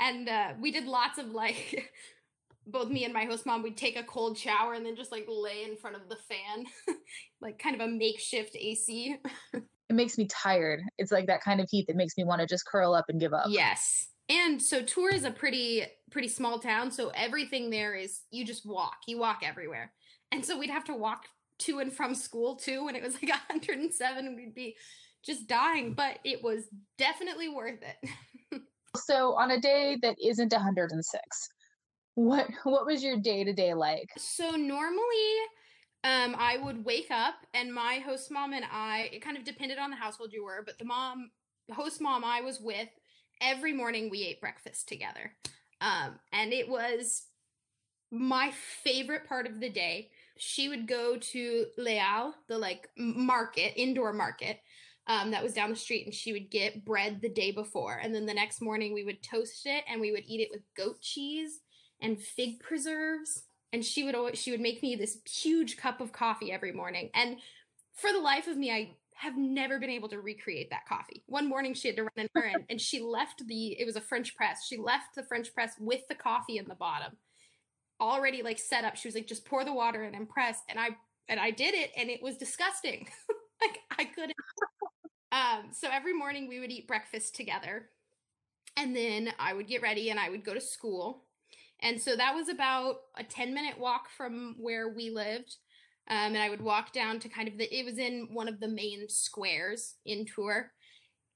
And 0.00 0.28
uh, 0.28 0.52
we 0.60 0.72
did 0.72 0.86
lots 0.86 1.18
of 1.18 1.26
like, 1.26 1.90
both 2.66 2.88
me 2.88 3.04
and 3.04 3.12
my 3.12 3.24
host 3.24 3.46
mom, 3.46 3.62
we'd 3.62 3.76
take 3.76 3.96
a 3.96 4.02
cold 4.02 4.36
shower 4.38 4.74
and 4.74 4.84
then 4.84 4.96
just 4.96 5.12
like 5.12 5.26
lay 5.28 5.64
in 5.64 5.76
front 5.76 5.96
of 5.96 6.08
the 6.08 6.16
fan, 6.16 6.64
like 7.40 7.58
kind 7.58 7.74
of 7.74 7.80
a 7.80 7.90
makeshift 7.90 8.56
AC. 8.56 9.16
it 9.52 9.62
makes 9.94 10.18
me 10.18 10.26
tired. 10.26 10.82
It's 10.98 11.12
like 11.12 11.26
that 11.26 11.42
kind 11.42 11.60
of 11.60 11.68
heat 11.70 11.86
that 11.86 11.96
makes 11.96 12.16
me 12.16 12.24
want 12.24 12.40
to 12.40 12.46
just 12.46 12.66
curl 12.66 12.94
up 12.94 13.06
and 13.08 13.20
give 13.20 13.32
up. 13.32 13.46
Yes. 13.48 14.08
And 14.28 14.60
so 14.60 14.82
Tours 14.82 15.16
is 15.16 15.24
a 15.24 15.30
pretty 15.30 15.84
pretty 16.10 16.28
small 16.28 16.58
town, 16.58 16.90
so 16.90 17.10
everything 17.14 17.68
there 17.68 17.94
is 17.94 18.22
you 18.30 18.46
just 18.46 18.64
walk. 18.64 18.96
You 19.06 19.18
walk 19.18 19.42
everywhere. 19.44 19.92
And 20.32 20.42
so 20.42 20.58
we'd 20.58 20.70
have 20.70 20.84
to 20.84 20.94
walk 20.94 21.26
to 21.58 21.78
and 21.78 21.92
from 21.92 22.14
school 22.14 22.56
too 22.56 22.84
when 22.84 22.96
it 22.96 23.02
was 23.02 23.14
like 23.14 23.28
107 23.28 24.34
we'd 24.34 24.54
be 24.54 24.76
just 25.24 25.46
dying, 25.46 25.94
but 25.94 26.18
it 26.24 26.42
was 26.42 26.64
definitely 26.98 27.48
worth 27.48 27.80
it. 27.82 28.60
so 28.96 29.34
on 29.34 29.50
a 29.50 29.60
day 29.60 29.98
that 30.02 30.16
isn't 30.22 30.52
106, 30.52 31.48
what 32.16 32.46
what 32.64 32.86
was 32.86 33.02
your 33.02 33.18
day 33.18 33.44
to 33.44 33.52
day 33.52 33.74
like? 33.74 34.10
So 34.16 34.50
normally 34.52 35.36
um, 36.04 36.36
I 36.38 36.58
would 36.62 36.84
wake 36.84 37.10
up 37.10 37.34
and 37.54 37.72
my 37.72 37.94
host 38.04 38.30
mom 38.30 38.52
and 38.52 38.64
I, 38.70 39.08
it 39.12 39.22
kind 39.22 39.38
of 39.38 39.44
depended 39.44 39.78
on 39.78 39.90
the 39.90 39.96
household 39.96 40.32
you 40.32 40.44
were, 40.44 40.62
but 40.64 40.78
the 40.78 40.84
mom, 40.84 41.30
host 41.72 42.00
mom 42.00 42.24
I 42.24 42.42
was 42.42 42.60
with, 42.60 42.88
every 43.40 43.72
morning 43.72 44.10
we 44.10 44.24
ate 44.24 44.40
breakfast 44.40 44.86
together. 44.86 45.32
Um, 45.80 46.18
and 46.30 46.52
it 46.52 46.68
was 46.68 47.24
my 48.12 48.52
favorite 48.82 49.26
part 49.26 49.46
of 49.46 49.60
the 49.60 49.70
day. 49.70 50.10
She 50.36 50.68
would 50.68 50.86
go 50.86 51.16
to 51.16 51.66
Les 51.78 51.98
Halles, 51.98 52.34
the 52.48 52.58
like 52.58 52.88
market, 52.98 53.72
indoor 53.80 54.12
market, 54.12 54.60
um, 55.06 55.30
that 55.32 55.42
was 55.42 55.52
down 55.52 55.70
the 55.70 55.76
street, 55.76 56.06
and 56.06 56.14
she 56.14 56.32
would 56.32 56.50
get 56.50 56.84
bread 56.84 57.20
the 57.20 57.28
day 57.28 57.52
before, 57.52 58.00
and 58.02 58.14
then 58.14 58.26
the 58.26 58.34
next 58.34 58.60
morning 58.60 58.94
we 58.94 59.04
would 59.04 59.22
toast 59.22 59.66
it 59.66 59.84
and 59.88 60.00
we 60.00 60.12
would 60.12 60.24
eat 60.26 60.40
it 60.40 60.48
with 60.50 60.62
goat 60.76 61.00
cheese 61.00 61.60
and 62.00 62.20
fig 62.20 62.60
preserves. 62.60 63.44
And 63.72 63.84
she 63.84 64.04
would 64.04 64.14
always 64.14 64.38
she 64.38 64.52
would 64.52 64.60
make 64.60 64.82
me 64.82 64.94
this 64.94 65.18
huge 65.28 65.76
cup 65.76 66.00
of 66.00 66.12
coffee 66.12 66.52
every 66.52 66.72
morning, 66.72 67.10
and 67.14 67.36
for 67.94 68.12
the 68.12 68.20
life 68.20 68.46
of 68.46 68.56
me, 68.56 68.72
I 68.72 68.96
have 69.14 69.36
never 69.36 69.78
been 69.78 69.90
able 69.90 70.08
to 70.08 70.20
recreate 70.20 70.70
that 70.70 70.86
coffee. 70.88 71.22
One 71.26 71.48
morning 71.48 71.74
she 71.74 71.88
had 71.88 71.96
to 71.96 72.02
run 72.02 72.12
an 72.16 72.28
errand 72.36 72.64
and 72.68 72.80
she 72.80 73.00
left 73.00 73.46
the 73.46 73.80
it 73.80 73.86
was 73.86 73.96
a 73.96 74.00
French 74.00 74.34
press. 74.36 74.66
She 74.66 74.76
left 74.76 75.14
the 75.14 75.22
French 75.22 75.54
press 75.54 75.74
with 75.78 76.06
the 76.08 76.14
coffee 76.14 76.58
in 76.58 76.66
the 76.66 76.74
bottom. 76.74 77.12
Already 78.00 78.42
like 78.42 78.58
set 78.58 78.84
up. 78.84 78.96
She 78.96 79.08
was 79.08 79.14
like, 79.14 79.28
just 79.28 79.44
pour 79.44 79.64
the 79.64 79.72
water 79.72 80.02
in 80.02 80.14
and 80.14 80.28
press. 80.28 80.58
And 80.68 80.78
I 80.78 80.90
and 81.28 81.38
I 81.38 81.52
did 81.52 81.74
it 81.74 81.92
and 81.96 82.10
it 82.10 82.22
was 82.22 82.36
disgusting. 82.36 83.08
like 83.62 83.78
I 83.98 84.04
couldn't 84.04 84.34
um, 85.34 85.72
so 85.72 85.88
every 85.92 86.12
morning 86.12 86.46
we 86.48 86.60
would 86.60 86.70
eat 86.70 86.86
breakfast 86.86 87.34
together. 87.34 87.90
And 88.76 88.94
then 88.94 89.30
I 89.38 89.52
would 89.52 89.66
get 89.66 89.82
ready 89.82 90.10
and 90.10 90.20
I 90.20 90.30
would 90.30 90.44
go 90.44 90.54
to 90.54 90.60
school. 90.60 91.24
And 91.80 92.00
so 92.00 92.14
that 92.14 92.34
was 92.34 92.48
about 92.48 92.96
a 93.16 93.24
10 93.24 93.52
minute 93.52 93.78
walk 93.78 94.08
from 94.16 94.54
where 94.58 94.88
we 94.88 95.10
lived. 95.10 95.56
Um, 96.08 96.34
and 96.34 96.38
I 96.38 96.50
would 96.50 96.62
walk 96.62 96.92
down 96.92 97.18
to 97.20 97.28
kind 97.28 97.48
of 97.48 97.58
the, 97.58 97.64
it 97.76 97.84
was 97.84 97.98
in 97.98 98.28
one 98.32 98.46
of 98.46 98.60
the 98.60 98.68
main 98.68 99.08
squares 99.08 99.94
in 100.06 100.24
Tours. 100.24 100.66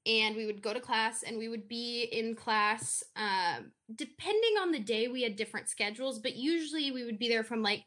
And 0.06 0.36
we 0.36 0.46
would 0.46 0.62
go 0.62 0.72
to 0.72 0.80
class 0.80 1.24
and 1.24 1.36
we 1.36 1.48
would 1.48 1.68
be 1.68 2.04
in 2.04 2.36
class, 2.36 3.02
um, 3.16 3.72
depending 3.94 4.54
on 4.62 4.70
the 4.70 4.78
day, 4.78 5.08
we 5.08 5.22
had 5.22 5.36
different 5.36 5.68
schedules, 5.68 6.20
but 6.20 6.36
usually 6.36 6.92
we 6.92 7.04
would 7.04 7.18
be 7.18 7.28
there 7.28 7.44
from 7.44 7.62
like 7.62 7.84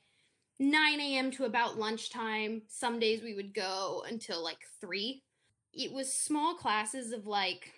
9 0.59 0.99
a.m. 0.99 1.31
to 1.31 1.45
about 1.45 1.79
lunchtime. 1.79 2.63
Some 2.67 2.99
days 2.99 3.23
we 3.23 3.33
would 3.33 3.53
go 3.53 4.03
until 4.07 4.43
like 4.43 4.59
3 4.81 5.23
it 5.73 5.91
was 5.91 6.13
small 6.13 6.55
classes 6.55 7.11
of 7.11 7.27
like 7.27 7.71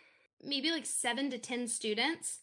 maybe 0.43 0.71
like 0.71 0.85
seven 0.85 1.29
to 1.31 1.37
10 1.37 1.67
students. 1.67 2.39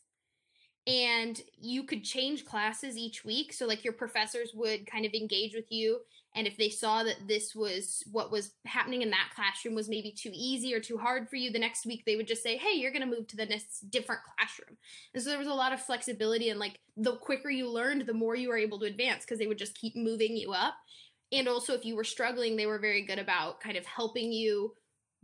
And 0.86 1.40
you 1.60 1.84
could 1.84 2.04
change 2.04 2.46
classes 2.46 2.96
each 2.96 3.22
week. 3.22 3.52
So, 3.52 3.66
like, 3.66 3.84
your 3.84 3.92
professors 3.92 4.52
would 4.54 4.90
kind 4.90 5.04
of 5.04 5.12
engage 5.12 5.54
with 5.54 5.70
you. 5.70 6.00
And 6.34 6.46
if 6.46 6.56
they 6.56 6.70
saw 6.70 7.02
that 7.02 7.28
this 7.28 7.54
was 7.54 8.02
what 8.10 8.32
was 8.32 8.52
happening 8.64 9.02
in 9.02 9.10
that 9.10 9.30
classroom 9.34 9.74
was 9.74 9.90
maybe 9.90 10.10
too 10.10 10.30
easy 10.32 10.74
or 10.74 10.80
too 10.80 10.96
hard 10.96 11.28
for 11.28 11.36
you, 11.36 11.52
the 11.52 11.58
next 11.58 11.84
week 11.84 12.04
they 12.06 12.16
would 12.16 12.26
just 12.26 12.42
say, 12.42 12.56
Hey, 12.56 12.78
you're 12.78 12.92
going 12.92 13.08
to 13.08 13.14
move 13.14 13.26
to 13.28 13.36
the 13.36 13.46
next 13.46 13.90
different 13.90 14.22
classroom. 14.36 14.78
And 15.12 15.22
so 15.22 15.28
there 15.28 15.38
was 15.38 15.48
a 15.48 15.54
lot 15.54 15.72
of 15.72 15.82
flexibility. 15.82 16.48
And 16.48 16.58
like 16.58 16.78
the 16.96 17.16
quicker 17.16 17.50
you 17.50 17.68
learned, 17.68 18.06
the 18.06 18.14
more 18.14 18.34
you 18.34 18.48
were 18.48 18.56
able 18.56 18.78
to 18.80 18.86
advance 18.86 19.24
because 19.24 19.38
they 19.38 19.48
would 19.48 19.58
just 19.58 19.78
keep 19.78 19.96
moving 19.96 20.36
you 20.36 20.52
up. 20.52 20.74
And 21.30 21.46
also, 21.46 21.74
if 21.74 21.84
you 21.84 21.94
were 21.94 22.04
struggling, 22.04 22.56
they 22.56 22.66
were 22.66 22.78
very 22.78 23.04
good 23.04 23.18
about 23.18 23.60
kind 23.60 23.76
of 23.76 23.84
helping 23.84 24.32
you 24.32 24.72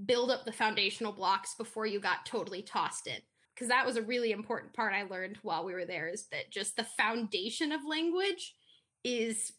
build 0.05 0.31
up 0.31 0.45
the 0.45 0.53
foundational 0.53 1.13
blocks 1.13 1.55
before 1.55 1.87
you 1.87 1.99
got 1.99 2.27
totally 2.27 2.63
tossed 2.63 3.07
in 3.07 3.19
because 3.57 3.69
that 3.69 3.87
was 3.87 3.97
a 3.97 4.03
really 4.03 4.33
important 4.33 4.75
part 4.75 4.93
I 4.93 5.05
learned 5.05 5.39
while 5.43 5.65
we 5.65 5.73
were 5.73 5.87
there 5.87 6.09
is 6.09 6.27
that 6.31 6.51
just 6.51 6.77
the 6.77 6.85
foundation 6.85 7.73
of 7.73 7.81
language 7.89 8.55
is 9.03 9.53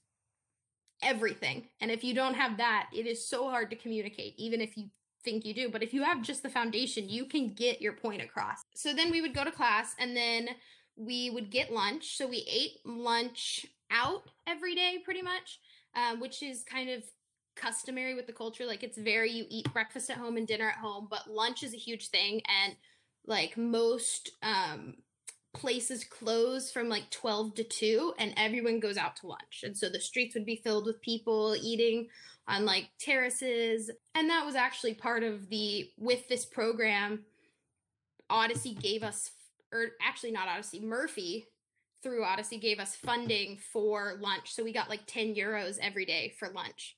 everything. 1.01 1.67
And 1.81 1.89
if 1.89 2.03
you 2.03 2.13
don't 2.13 2.35
have 2.35 2.57
that, 2.57 2.89
it 2.93 3.07
is 3.07 3.27
so 3.27 3.49
hard 3.49 3.71
to 3.71 3.75
communicate, 3.75 4.35
even 4.37 4.61
if 4.61 4.77
you 4.77 4.89
think 5.23 5.45
you 5.45 5.53
do. 5.53 5.69
But 5.69 5.81
if 5.81 5.93
you 5.93 6.03
have 6.03 6.21
just 6.21 6.43
the 6.43 6.49
foundation, 6.49 7.09
you 7.09 7.25
can 7.25 7.53
get 7.53 7.81
your 7.81 7.93
point 7.93 8.21
across. 8.21 8.59
So 8.75 8.93
then 8.93 9.09
we 9.09 9.21
would 9.21 9.33
go 9.33 9.43
to 9.43 9.51
class 9.51 9.95
and 9.99 10.15
then 10.15 10.49
we 10.95 11.31
would 11.31 11.49
get 11.49 11.73
lunch. 11.73 12.17
So 12.17 12.27
we 12.27 12.45
ate 12.49 12.79
lunch 12.85 13.65
out 13.89 14.23
every 14.47 14.75
day 14.75 15.01
pretty 15.03 15.21
much, 15.21 15.59
uh, 15.95 16.15
which 16.17 16.43
is 16.43 16.63
kind 16.63 16.89
of 16.89 17.03
customary 17.57 18.13
with 18.13 18.27
the 18.27 18.33
culture. 18.33 18.65
Like 18.65 18.83
it's 18.83 18.97
very 18.97 19.31
you 19.31 19.45
eat 19.49 19.71
breakfast 19.73 20.09
at 20.09 20.17
home 20.17 20.37
and 20.37 20.47
dinner 20.47 20.69
at 20.69 20.77
home, 20.77 21.07
but 21.09 21.29
lunch 21.29 21.63
is 21.63 21.73
a 21.73 21.77
huge 21.77 22.09
thing 22.09 22.41
and 22.63 22.75
like 23.25 23.57
most 23.57 24.31
um 24.43 24.95
places 25.53 26.03
close 26.03 26.71
from 26.71 26.87
like 26.87 27.09
12 27.09 27.55
to 27.55 27.63
2 27.63 28.13
and 28.19 28.33
everyone 28.37 28.79
goes 28.79 28.97
out 28.97 29.15
to 29.17 29.27
lunch. 29.27 29.63
And 29.63 29.75
so 29.75 29.89
the 29.89 29.99
streets 29.99 30.35
would 30.35 30.45
be 30.45 30.61
filled 30.63 30.85
with 30.85 31.01
people 31.01 31.55
eating 31.61 32.07
on 32.47 32.65
like 32.65 32.89
terraces. 32.99 33.89
And 34.13 34.29
that 34.29 34.45
was 34.45 34.55
actually 34.55 34.93
part 34.93 35.23
of 35.23 35.49
the, 35.49 35.89
with 35.97 36.27
this 36.27 36.45
program, 36.45 37.25
Odyssey 38.29 38.75
gave 38.75 39.03
us, 39.03 39.31
or 39.73 39.87
actually 40.01 40.31
not 40.31 40.47
Odyssey, 40.47 40.79
Murphy 40.79 41.47
through 42.03 42.23
Odyssey 42.23 42.59
gave 42.59 42.79
us 42.79 42.95
funding 42.95 43.57
for 43.57 44.17
lunch. 44.19 44.53
So 44.53 44.63
we 44.63 44.71
got 44.71 44.89
like 44.89 45.07
10 45.07 45.33
euros 45.33 45.79
every 45.81 46.05
day 46.05 46.33
for 46.37 46.49
lunch. 46.49 46.96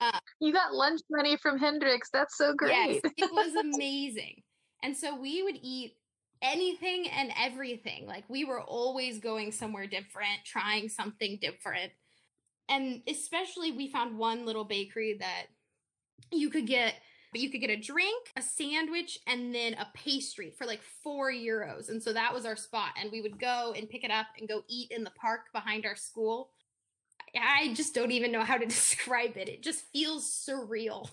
Uh, 0.00 0.18
you 0.40 0.52
got 0.52 0.74
lunch 0.74 1.00
money 1.10 1.36
from 1.36 1.58
Hendrix. 1.58 2.08
That's 2.12 2.36
so 2.36 2.54
great. 2.54 3.00
Yes, 3.04 3.12
it 3.16 3.32
was 3.32 3.54
amazing. 3.74 4.42
and 4.82 4.96
so 4.96 5.18
we 5.18 5.42
would 5.42 5.58
eat 5.62 5.94
anything 6.40 7.08
and 7.08 7.32
everything. 7.38 8.06
Like 8.06 8.24
we 8.28 8.44
were 8.44 8.60
always 8.62 9.18
going 9.18 9.50
somewhere 9.52 9.86
different, 9.86 10.44
trying 10.44 10.88
something 10.88 11.38
different. 11.40 11.92
And 12.68 13.02
especially 13.08 13.72
we 13.72 13.88
found 13.90 14.18
one 14.18 14.46
little 14.46 14.64
bakery 14.64 15.16
that 15.20 15.46
you 16.30 16.50
could 16.50 16.66
get 16.66 16.94
you 17.34 17.50
could 17.50 17.60
get 17.60 17.70
a 17.70 17.76
drink, 17.76 18.30
a 18.36 18.42
sandwich, 18.42 19.18
and 19.26 19.54
then 19.54 19.74
a 19.74 19.86
pastry 19.94 20.50
for 20.56 20.66
like 20.66 20.80
four 21.02 21.30
euros. 21.30 21.90
And 21.90 22.02
so 22.02 22.12
that 22.14 22.32
was 22.32 22.46
our 22.46 22.56
spot. 22.56 22.92
And 22.98 23.12
we 23.12 23.20
would 23.20 23.38
go 23.38 23.74
and 23.76 23.88
pick 23.88 24.02
it 24.02 24.10
up 24.10 24.26
and 24.38 24.48
go 24.48 24.62
eat 24.66 24.90
in 24.90 25.04
the 25.04 25.10
park 25.10 25.40
behind 25.52 25.84
our 25.84 25.94
school. 25.96 26.50
I 27.42 27.74
just 27.74 27.94
don't 27.94 28.12
even 28.12 28.32
know 28.32 28.42
how 28.42 28.56
to 28.56 28.66
describe 28.66 29.36
it. 29.36 29.48
It 29.48 29.62
just 29.62 29.84
feels 29.92 30.44
surreal. 30.48 31.08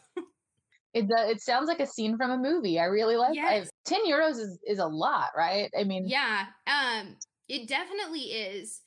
It 0.95 1.11
uh, 1.11 1.27
it 1.27 1.41
sounds 1.41 1.67
like 1.67 1.81
a 1.81 1.85
scene 1.85 2.15
from 2.15 2.31
a 2.31 2.37
movie. 2.37 2.79
I 2.79 2.85
really 2.85 3.17
like. 3.17 3.35
Yes. 3.35 3.69
Ten 3.83 4.05
euros 4.05 4.39
is 4.39 4.57
is 4.65 4.79
a 4.79 4.87
lot, 4.87 5.31
right? 5.37 5.69
I 5.77 5.83
mean, 5.83 6.07
yeah, 6.07 6.45
um, 6.67 7.17
it 7.49 7.67
definitely 7.67 8.21
is. 8.21 8.79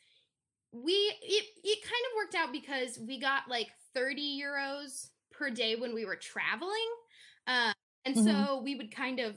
We 0.72 0.92
it 0.92 1.44
it 1.62 1.82
kind 1.82 2.04
of 2.06 2.16
worked 2.16 2.34
out 2.34 2.50
because 2.50 2.98
we 2.98 3.20
got 3.20 3.42
like 3.50 3.68
thirty 3.94 4.40
euros 4.42 5.08
per 5.30 5.50
day 5.50 5.76
when 5.76 5.94
we 5.94 6.06
were 6.06 6.16
traveling, 6.16 6.88
uh, 7.46 7.72
and 8.06 8.16
mm-hmm. 8.16 8.26
so 8.26 8.62
we 8.62 8.74
would 8.74 8.94
kind 8.94 9.20
of 9.20 9.36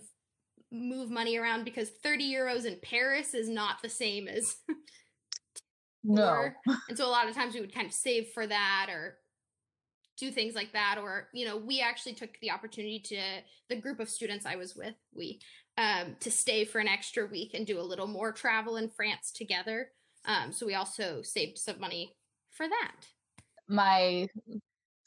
move 0.71 1.09
money 1.09 1.37
around 1.37 1.65
because 1.65 1.89
thirty 1.89 2.33
euros 2.33 2.63
in 2.63 2.77
Paris 2.81 3.33
is 3.33 3.49
not 3.49 3.81
the 3.81 3.89
same 3.89 4.29
as. 4.29 4.55
no. 6.03 6.49
and 6.89 6.97
so 6.97 7.05
a 7.05 7.09
lot 7.09 7.27
of 7.27 7.35
times 7.35 7.53
we 7.53 7.61
would 7.61 7.73
kind 7.73 7.87
of 7.87 7.93
save 7.93 8.27
for 8.33 8.47
that 8.47 8.87
or 8.89 9.17
do 10.17 10.31
things 10.31 10.55
like 10.55 10.71
that 10.73 10.97
or 11.01 11.27
you 11.33 11.45
know 11.45 11.57
we 11.57 11.81
actually 11.81 12.13
took 12.13 12.29
the 12.41 12.51
opportunity 12.51 12.99
to 12.99 13.19
the 13.69 13.75
group 13.75 13.99
of 13.99 14.09
students 14.09 14.45
i 14.45 14.55
was 14.55 14.75
with 14.75 14.95
we 15.15 15.39
um, 15.77 16.15
to 16.19 16.29
stay 16.29 16.65
for 16.65 16.79
an 16.79 16.87
extra 16.87 17.25
week 17.25 17.53
and 17.53 17.65
do 17.65 17.79
a 17.79 17.81
little 17.81 18.07
more 18.07 18.31
travel 18.31 18.77
in 18.77 18.89
france 18.89 19.31
together 19.31 19.89
um, 20.25 20.51
so 20.51 20.65
we 20.65 20.75
also 20.75 21.21
saved 21.23 21.57
some 21.57 21.79
money 21.79 22.15
for 22.51 22.67
that 22.67 22.95
my 23.67 24.27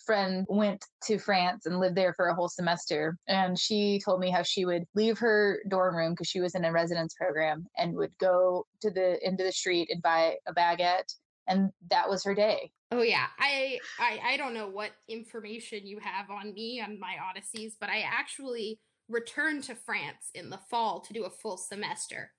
friend 0.05 0.47
went 0.49 0.85
to 1.05 1.19
France 1.19 1.67
and 1.67 1.81
lived 1.81 1.97
there 1.97 2.15
for 2.15 2.29
a 2.29 2.35
whole 2.35 2.49
semester. 2.49 3.17
And 3.29 3.59
she 3.59 4.01
told 4.05 4.21
me 4.21 4.31
how 4.31 4.43
she 4.43 4.65
would 4.65 4.85
leave 4.95 5.19
her 5.19 5.63
dorm 5.69 5.97
room 5.97 6.13
because 6.13 6.29
she 6.29 6.41
was 6.41 6.55
in 6.55 6.65
a 6.65 6.73
residence 6.73 7.15
program 7.15 7.67
and 7.77 7.95
would 7.95 8.17
go 8.19 8.67
to 8.83 8.91
the 8.91 9.19
end 9.25 9.41
of 9.41 9.47
the 9.47 9.53
street 9.53 9.89
and 9.91 10.03
buy 10.03 10.37
a 10.47 10.55
baguette. 10.55 11.15
And 11.47 11.71
that 11.91 12.09
was 12.09 12.25
her 12.25 12.35
day. 12.35 12.71
Oh 12.91 13.03
yeah, 13.03 13.27
I, 13.39 13.79
I 13.99 14.21
I 14.25 14.37
don't 14.37 14.55
know 14.55 14.69
what 14.69 14.93
information 15.09 15.87
you 15.87 15.99
have 15.99 16.31
on 16.31 16.55
me 16.55 16.81
on 16.81 16.99
my 16.99 17.17
odysseys, 17.29 17.77
but 17.79 17.91
I 17.91 18.01
actually 18.01 18.79
returned 19.09 19.65
to 19.65 19.75
France 19.75 20.31
in 20.35 20.49
the 20.49 20.61
fall 20.71 21.01
to 21.01 21.13
do 21.13 21.25
a 21.25 21.31
full 21.31 21.57
semester. 21.57 22.31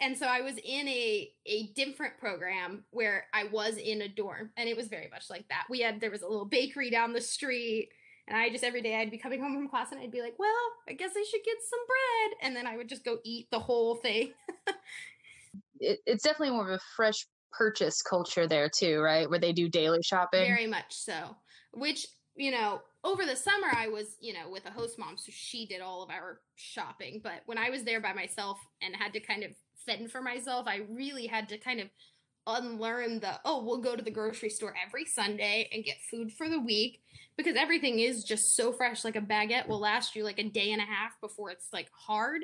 And 0.00 0.16
so 0.16 0.26
I 0.26 0.40
was 0.40 0.54
in 0.64 0.88
a 0.88 1.30
a 1.46 1.68
different 1.74 2.18
program 2.18 2.84
where 2.90 3.26
I 3.32 3.44
was 3.44 3.76
in 3.76 4.02
a 4.02 4.08
dorm 4.08 4.50
and 4.56 4.68
it 4.68 4.76
was 4.76 4.88
very 4.88 5.08
much 5.10 5.30
like 5.30 5.48
that. 5.48 5.64
We 5.68 5.80
had 5.80 6.00
there 6.00 6.10
was 6.10 6.22
a 6.22 6.28
little 6.28 6.44
bakery 6.44 6.90
down 6.90 7.12
the 7.12 7.20
street 7.20 7.90
and 8.28 8.36
I 8.36 8.50
just 8.50 8.64
every 8.64 8.82
day 8.82 8.96
I'd 8.96 9.10
be 9.10 9.18
coming 9.18 9.40
home 9.40 9.54
from 9.54 9.68
class 9.68 9.92
and 9.92 10.00
I'd 10.00 10.12
be 10.12 10.22
like, 10.22 10.38
"Well, 10.38 10.50
I 10.88 10.92
guess 10.92 11.12
I 11.16 11.24
should 11.28 11.44
get 11.44 11.56
some 11.68 11.80
bread." 11.86 12.38
And 12.42 12.56
then 12.56 12.66
I 12.66 12.76
would 12.76 12.88
just 12.88 13.04
go 13.04 13.18
eat 13.24 13.48
the 13.50 13.58
whole 13.58 13.96
thing. 13.96 14.32
it, 15.80 15.98
it's 16.06 16.22
definitely 16.22 16.50
more 16.50 16.68
of 16.68 16.74
a 16.74 16.80
fresh 16.96 17.26
purchase 17.52 18.02
culture 18.02 18.46
there 18.46 18.68
too, 18.68 19.00
right? 19.00 19.28
Where 19.28 19.38
they 19.38 19.52
do 19.52 19.68
daily 19.68 20.02
shopping. 20.02 20.46
Very 20.46 20.66
much 20.66 20.94
so. 20.94 21.36
Which, 21.72 22.06
you 22.36 22.50
know, 22.50 22.80
over 23.04 23.26
the 23.26 23.36
summer 23.36 23.68
I 23.76 23.88
was, 23.88 24.16
you 24.20 24.32
know, 24.32 24.50
with 24.50 24.66
a 24.66 24.70
host 24.70 24.98
mom, 24.98 25.16
so 25.16 25.30
she 25.34 25.66
did 25.66 25.80
all 25.80 26.02
of 26.02 26.10
our 26.10 26.40
shopping. 26.56 27.20
But 27.22 27.42
when 27.46 27.58
I 27.58 27.70
was 27.70 27.84
there 27.84 28.00
by 28.00 28.12
myself 28.12 28.58
and 28.80 28.94
had 28.96 29.12
to 29.14 29.20
kind 29.20 29.42
of 29.42 29.50
fend 29.84 30.10
for 30.10 30.22
myself, 30.22 30.66
I 30.66 30.82
really 30.90 31.26
had 31.26 31.48
to 31.50 31.58
kind 31.58 31.80
of 31.80 31.88
unlearn 32.46 33.20
the 33.20 33.38
oh, 33.44 33.62
we'll 33.64 33.78
go 33.78 33.94
to 33.94 34.02
the 34.02 34.10
grocery 34.10 34.50
store 34.50 34.74
every 34.84 35.04
Sunday 35.04 35.68
and 35.72 35.84
get 35.84 35.96
food 36.10 36.32
for 36.32 36.48
the 36.48 36.58
week 36.58 37.00
because 37.36 37.56
everything 37.56 38.00
is 38.00 38.24
just 38.24 38.56
so 38.56 38.72
fresh. 38.72 39.04
Like 39.04 39.16
a 39.16 39.20
baguette 39.20 39.68
will 39.68 39.80
last 39.80 40.16
you 40.16 40.24
like 40.24 40.38
a 40.38 40.48
day 40.48 40.72
and 40.72 40.82
a 40.82 40.84
half 40.84 41.20
before 41.20 41.50
it's 41.50 41.72
like 41.72 41.88
hard. 41.92 42.42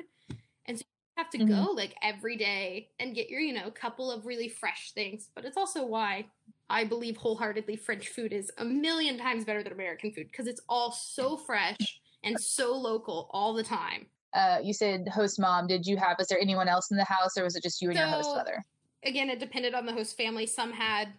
And 0.65 0.77
so 0.77 0.83
you 0.83 1.23
have 1.23 1.29
to 1.31 1.37
mm-hmm. 1.39 1.65
go 1.65 1.71
like 1.71 1.95
every 2.01 2.37
day 2.37 2.89
and 2.99 3.15
get 3.15 3.29
your, 3.29 3.41
you 3.41 3.53
know, 3.53 3.69
couple 3.71 4.11
of 4.11 4.25
really 4.25 4.49
fresh 4.49 4.91
things. 4.93 5.29
But 5.35 5.45
it's 5.45 5.57
also 5.57 5.85
why 5.85 6.25
I 6.69 6.83
believe 6.83 7.17
wholeheartedly 7.17 7.77
French 7.77 8.09
food 8.09 8.31
is 8.33 8.51
a 8.57 8.65
million 8.65 9.17
times 9.17 9.43
better 9.43 9.63
than 9.63 9.73
American 9.73 10.11
food 10.11 10.27
because 10.31 10.47
it's 10.47 10.61
all 10.69 10.91
so 10.91 11.37
fresh 11.37 11.99
and 12.23 12.39
so 12.39 12.75
local 12.75 13.29
all 13.31 13.53
the 13.53 13.63
time. 13.63 14.05
Uh, 14.33 14.59
you 14.63 14.73
said 14.73 15.07
host 15.09 15.39
mom. 15.39 15.67
Did 15.67 15.85
you 15.85 15.97
have? 15.97 16.17
was 16.17 16.27
there 16.27 16.39
anyone 16.39 16.67
else 16.67 16.91
in 16.91 16.97
the 16.97 17.03
house, 17.03 17.37
or 17.37 17.43
was 17.43 17.55
it 17.55 17.63
just 17.63 17.81
you 17.81 17.89
and 17.89 17.97
so, 17.97 18.03
your 18.03 18.13
host 18.13 18.29
mother? 18.35 18.65
Again, 19.03 19.29
it 19.29 19.39
depended 19.39 19.73
on 19.73 19.85
the 19.85 19.93
host 19.93 20.17
family. 20.17 20.45
Some 20.45 20.71
had 20.71 21.09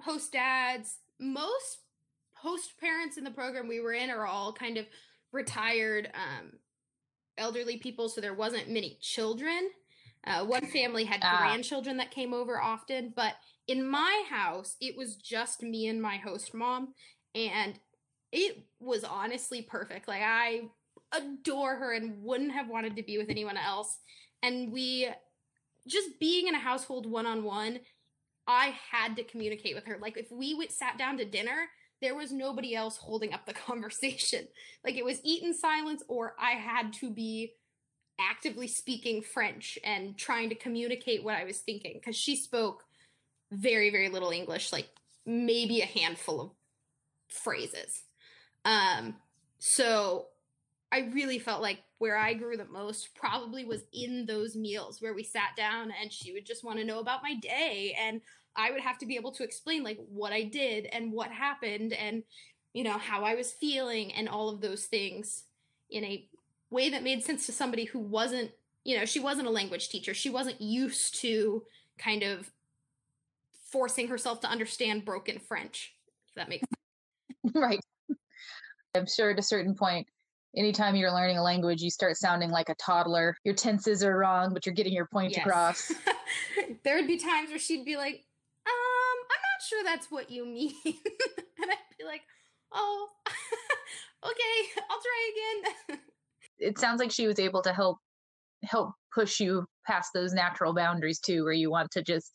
host 0.00 0.32
dads. 0.32 0.98
Most 1.18 1.78
host 2.34 2.78
parents 2.78 3.16
in 3.16 3.24
the 3.24 3.30
program 3.30 3.68
we 3.68 3.80
were 3.80 3.92
in 3.92 4.10
are 4.10 4.26
all 4.26 4.52
kind 4.52 4.76
of 4.76 4.86
retired 5.32 6.10
um, 6.14 6.52
elderly 7.38 7.76
people, 7.76 8.08
so 8.08 8.20
there 8.20 8.34
wasn't 8.34 8.68
many 8.68 8.98
children. 9.00 9.70
Uh, 10.26 10.44
one 10.44 10.66
family 10.66 11.04
had 11.04 11.20
ah. 11.22 11.38
grandchildren 11.38 11.98
that 11.98 12.10
came 12.10 12.34
over 12.34 12.60
often, 12.60 13.12
but 13.14 13.34
in 13.68 13.86
my 13.86 14.24
house, 14.28 14.76
it 14.80 14.96
was 14.96 15.16
just 15.16 15.62
me 15.62 15.86
and 15.88 16.00
my 16.00 16.16
host 16.16 16.54
mom, 16.54 16.94
and 17.34 17.78
it 18.32 18.64
was 18.80 19.04
honestly 19.04 19.62
perfect. 19.62 20.08
Like 20.08 20.22
I 20.24 20.62
adore 21.12 21.76
her 21.76 21.92
and 21.92 22.22
wouldn't 22.22 22.52
have 22.52 22.68
wanted 22.68 22.96
to 22.96 23.02
be 23.02 23.18
with 23.18 23.30
anyone 23.30 23.56
else. 23.56 23.98
And 24.42 24.72
we 24.72 25.08
just 25.86 26.18
being 26.18 26.48
in 26.48 26.54
a 26.54 26.58
household 26.58 27.06
one 27.06 27.26
on 27.26 27.44
one, 27.44 27.80
I 28.46 28.74
had 28.90 29.16
to 29.16 29.24
communicate 29.24 29.74
with 29.74 29.84
her. 29.86 29.98
Like 30.00 30.16
if 30.16 30.30
we 30.30 30.54
went 30.54 30.72
sat 30.72 30.98
down 30.98 31.18
to 31.18 31.24
dinner, 31.24 31.66
there 32.02 32.14
was 32.14 32.32
nobody 32.32 32.74
else 32.74 32.96
holding 32.96 33.32
up 33.32 33.46
the 33.46 33.54
conversation. 33.66 34.46
Like 34.84 34.96
it 34.96 35.04
was 35.04 35.20
eat 35.24 35.42
in 35.42 35.54
silence, 35.54 36.02
or 36.08 36.34
I 36.38 36.52
had 36.52 36.92
to 36.94 37.10
be 37.10 37.52
actively 38.18 38.66
speaking 38.66 39.22
French 39.22 39.78
and 39.84 40.16
trying 40.16 40.48
to 40.48 40.54
communicate 40.54 41.22
what 41.22 41.36
I 41.36 41.44
was 41.44 41.58
thinking 41.58 41.94
because 41.94 42.16
she 42.16 42.36
spoke 42.36 42.84
very, 43.52 43.90
very 43.90 44.08
little 44.08 44.30
English, 44.30 44.72
like 44.72 44.88
maybe 45.24 45.80
a 45.80 45.86
handful 45.86 46.40
of 46.40 46.50
phrases. 47.28 48.02
Um, 48.64 49.16
so 49.58 50.26
I 50.92 51.10
really 51.12 51.38
felt 51.38 51.62
like 51.62 51.80
where 51.98 52.16
I 52.16 52.34
grew 52.34 52.56
the 52.56 52.66
most 52.66 53.14
probably 53.14 53.64
was 53.64 53.82
in 53.92 54.26
those 54.26 54.54
meals 54.54 55.00
where 55.00 55.14
we 55.14 55.24
sat 55.24 55.50
down 55.56 55.92
and 56.00 56.12
she 56.12 56.32
would 56.32 56.46
just 56.46 56.64
want 56.64 56.78
to 56.78 56.84
know 56.84 57.00
about 57.00 57.22
my 57.22 57.34
day 57.34 57.96
and 58.00 58.20
I 58.56 58.70
would 58.70 58.80
have 58.80 58.98
to 58.98 59.06
be 59.06 59.16
able 59.16 59.32
to 59.32 59.44
explain 59.44 59.82
like 59.82 59.98
what 60.08 60.32
I 60.32 60.44
did 60.44 60.86
and 60.86 61.12
what 61.12 61.30
happened 61.30 61.92
and 61.92 62.22
you 62.72 62.84
know 62.84 62.98
how 62.98 63.24
I 63.24 63.34
was 63.34 63.52
feeling 63.52 64.12
and 64.12 64.28
all 64.28 64.48
of 64.48 64.60
those 64.60 64.84
things 64.84 65.44
in 65.90 66.04
a 66.04 66.26
way 66.70 66.90
that 66.90 67.02
made 67.02 67.24
sense 67.24 67.46
to 67.46 67.52
somebody 67.52 67.84
who 67.84 67.98
wasn't 67.98 68.50
you 68.84 68.98
know 68.98 69.04
she 69.04 69.20
wasn't 69.20 69.48
a 69.48 69.50
language 69.50 69.88
teacher. 69.88 70.14
She 70.14 70.30
wasn't 70.30 70.60
used 70.60 71.20
to 71.20 71.64
kind 71.98 72.22
of 72.22 72.50
forcing 73.70 74.08
herself 74.08 74.40
to 74.40 74.48
understand 74.48 75.04
broken 75.04 75.38
french 75.38 75.94
if 76.28 76.34
that 76.36 76.48
makes 76.48 76.66
sense 76.68 77.54
right. 77.54 77.80
I'm 78.94 79.06
sure 79.06 79.30
at 79.30 79.38
a 79.38 79.42
certain 79.42 79.74
point 79.74 80.06
anytime 80.56 80.96
you're 80.96 81.12
learning 81.12 81.38
a 81.38 81.42
language 81.42 81.82
you 81.82 81.90
start 81.90 82.16
sounding 82.16 82.50
like 82.50 82.68
a 82.68 82.74
toddler 82.76 83.36
your 83.44 83.54
tenses 83.54 84.02
are 84.02 84.16
wrong 84.16 84.52
but 84.52 84.64
you're 84.64 84.74
getting 84.74 84.92
your 84.92 85.06
point 85.06 85.32
yes. 85.32 85.46
across 85.46 85.92
there 86.84 86.96
would 86.96 87.06
be 87.06 87.18
times 87.18 87.50
where 87.50 87.58
she'd 87.58 87.84
be 87.84 87.96
like 87.96 88.24
um, 88.66 89.18
I'm 89.30 89.42
not 89.54 89.62
sure 89.62 89.84
that's 89.84 90.10
what 90.10 90.30
you 90.30 90.44
mean. 90.44 90.74
and 90.84 91.70
I'd 91.70 91.96
be 91.98 92.04
like, 92.04 92.22
oh, 92.72 93.08
okay, 94.24 94.82
I'll 94.90 95.00
try 95.00 95.30
again. 95.32 96.00
it 96.58 96.78
sounds 96.78 97.00
like 97.00 97.12
she 97.12 97.26
was 97.26 97.38
able 97.38 97.62
to 97.62 97.72
help 97.72 97.98
help 98.64 98.92
push 99.14 99.38
you 99.38 99.64
past 99.86 100.10
those 100.14 100.32
natural 100.32 100.74
boundaries 100.74 101.20
too, 101.20 101.44
where 101.44 101.52
you 101.52 101.70
want 101.70 101.90
to 101.92 102.02
just 102.02 102.32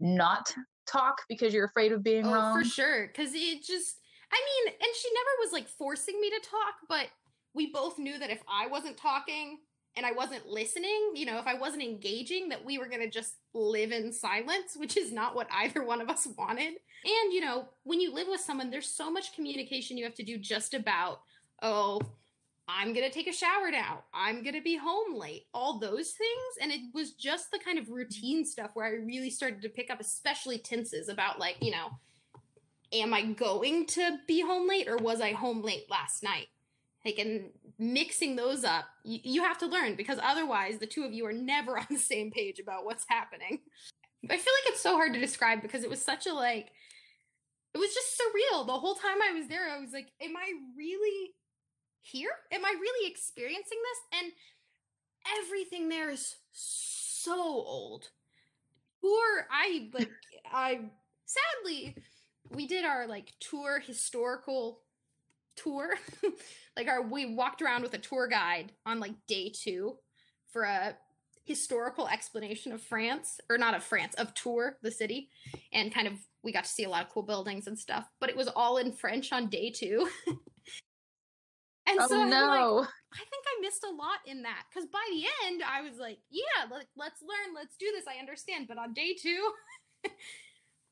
not 0.00 0.52
talk 0.86 1.16
because 1.28 1.52
you're 1.52 1.66
afraid 1.66 1.92
of 1.92 2.02
being 2.02 2.26
oh, 2.26 2.32
wrong. 2.32 2.62
For 2.62 2.68
sure. 2.68 3.08
Cause 3.08 3.30
it 3.34 3.62
just 3.62 3.96
I 4.32 4.40
mean, 4.64 4.74
and 4.74 4.94
she 4.94 5.08
never 5.12 5.30
was 5.40 5.52
like 5.52 5.68
forcing 5.68 6.20
me 6.20 6.30
to 6.30 6.40
talk, 6.40 6.74
but 6.88 7.06
we 7.54 7.72
both 7.72 7.98
knew 7.98 8.18
that 8.18 8.30
if 8.30 8.42
I 8.48 8.66
wasn't 8.66 8.96
talking, 8.96 9.58
and 9.96 10.06
I 10.06 10.12
wasn't 10.12 10.46
listening, 10.46 11.12
you 11.14 11.26
know, 11.26 11.38
if 11.38 11.46
I 11.48 11.54
wasn't 11.54 11.82
engaging, 11.82 12.50
that 12.50 12.64
we 12.64 12.78
were 12.78 12.88
going 12.88 13.00
to 13.00 13.10
just 13.10 13.34
live 13.52 13.90
in 13.90 14.12
silence, 14.12 14.76
which 14.76 14.96
is 14.96 15.12
not 15.12 15.34
what 15.34 15.48
either 15.52 15.82
one 15.82 16.00
of 16.00 16.08
us 16.08 16.28
wanted. 16.38 16.74
And, 17.04 17.32
you 17.32 17.40
know, 17.40 17.68
when 17.82 18.00
you 18.00 18.14
live 18.14 18.28
with 18.28 18.40
someone, 18.40 18.70
there's 18.70 18.86
so 18.86 19.10
much 19.10 19.34
communication 19.34 19.96
you 19.96 20.04
have 20.04 20.14
to 20.14 20.22
do 20.22 20.38
just 20.38 20.72
about, 20.72 21.22
oh, 21.62 22.00
I'm 22.68 22.92
going 22.92 23.08
to 23.08 23.12
take 23.12 23.26
a 23.26 23.32
shower 23.32 23.72
now. 23.72 24.04
I'm 24.14 24.44
going 24.44 24.54
to 24.54 24.62
be 24.62 24.76
home 24.76 25.18
late. 25.18 25.46
All 25.52 25.80
those 25.80 26.10
things. 26.12 26.58
And 26.62 26.70
it 26.70 26.82
was 26.94 27.12
just 27.14 27.50
the 27.50 27.58
kind 27.58 27.78
of 27.78 27.88
routine 27.88 28.44
stuff 28.44 28.70
where 28.74 28.86
I 28.86 28.90
really 28.90 29.30
started 29.30 29.62
to 29.62 29.68
pick 29.68 29.90
up, 29.90 30.00
especially 30.00 30.58
tenses 30.58 31.08
about, 31.08 31.40
like, 31.40 31.56
you 31.60 31.72
know, 31.72 31.88
am 32.92 33.12
I 33.14 33.22
going 33.22 33.86
to 33.86 34.18
be 34.26 34.40
home 34.40 34.68
late 34.68 34.88
or 34.88 34.96
was 34.96 35.20
I 35.20 35.32
home 35.32 35.62
late 35.62 35.90
last 35.90 36.22
night? 36.22 36.46
Like, 37.04 37.18
and 37.18 37.50
mixing 37.78 38.36
those 38.36 38.64
up, 38.64 38.86
you, 39.04 39.20
you 39.22 39.42
have 39.44 39.58
to 39.58 39.66
learn 39.66 39.94
because 39.94 40.18
otherwise 40.22 40.78
the 40.78 40.86
two 40.86 41.04
of 41.04 41.12
you 41.12 41.26
are 41.26 41.32
never 41.32 41.78
on 41.78 41.86
the 41.90 41.98
same 41.98 42.30
page 42.30 42.58
about 42.58 42.84
what's 42.84 43.06
happening. 43.08 43.60
I 44.24 44.36
feel 44.36 44.52
like 44.64 44.72
it's 44.72 44.82
so 44.82 44.96
hard 44.96 45.14
to 45.14 45.20
describe 45.20 45.62
because 45.62 45.84
it 45.84 45.90
was 45.90 46.02
such 46.02 46.26
a 46.26 46.32
like, 46.32 46.70
it 47.74 47.78
was 47.78 47.94
just 47.94 48.18
surreal. 48.18 48.66
The 48.66 48.72
whole 48.72 48.94
time 48.94 49.18
I 49.22 49.38
was 49.38 49.48
there, 49.48 49.68
I 49.68 49.78
was 49.78 49.92
like, 49.92 50.08
am 50.20 50.36
I 50.36 50.52
really 50.76 51.34
here? 52.00 52.30
Am 52.50 52.64
I 52.64 52.74
really 52.80 53.10
experiencing 53.10 53.78
this? 53.82 54.20
And 54.20 54.32
everything 55.44 55.88
there 55.88 56.10
is 56.10 56.36
so 56.52 57.34
old. 57.40 58.08
Or 59.02 59.46
I 59.50 59.90
like 59.92 60.10
I 60.52 60.80
sadly 61.24 61.94
we 62.54 62.66
did 62.66 62.84
our 62.84 63.06
like 63.06 63.32
tour 63.40 63.80
historical 63.80 64.80
tour. 65.56 65.94
like 66.76 66.88
our 66.88 67.02
we 67.02 67.34
walked 67.34 67.62
around 67.62 67.82
with 67.82 67.94
a 67.94 67.98
tour 67.98 68.28
guide 68.28 68.72
on 68.86 69.00
like 69.00 69.14
day 69.26 69.50
2 69.50 69.96
for 70.50 70.64
a 70.64 70.96
historical 71.44 72.08
explanation 72.08 72.72
of 72.72 72.82
France 72.82 73.40
or 73.48 73.58
not 73.58 73.74
of 73.74 73.82
France, 73.82 74.14
of 74.16 74.34
Tours, 74.34 74.74
the 74.82 74.90
city, 74.90 75.30
and 75.72 75.92
kind 75.92 76.06
of 76.06 76.14
we 76.42 76.52
got 76.52 76.64
to 76.64 76.70
see 76.70 76.84
a 76.84 76.88
lot 76.88 77.04
of 77.04 77.10
cool 77.10 77.22
buildings 77.22 77.66
and 77.66 77.78
stuff, 77.78 78.06
but 78.20 78.30
it 78.30 78.36
was 78.36 78.48
all 78.48 78.78
in 78.78 78.92
French 78.92 79.32
on 79.32 79.48
day 79.48 79.70
2. 79.70 80.08
And 81.88 81.98
oh, 82.02 82.06
so 82.06 82.24
no. 82.24 82.74
Like, 82.76 82.88
I 83.14 83.24
think 83.24 83.44
I 83.46 83.60
missed 83.62 83.84
a 83.84 83.94
lot 83.94 84.20
in 84.26 84.42
that 84.42 84.64
because 84.68 84.86
by 84.90 85.04
the 85.10 85.24
end 85.46 85.62
I 85.66 85.80
was 85.80 85.98
like, 85.98 86.18
yeah, 86.30 86.68
let, 86.70 86.84
let's 86.96 87.22
learn, 87.22 87.54
let's 87.54 87.76
do 87.78 87.86
this. 87.94 88.04
I 88.06 88.20
understand. 88.20 88.68
But 88.68 88.76
on 88.76 88.92
day 88.92 89.16
two, 89.18 89.52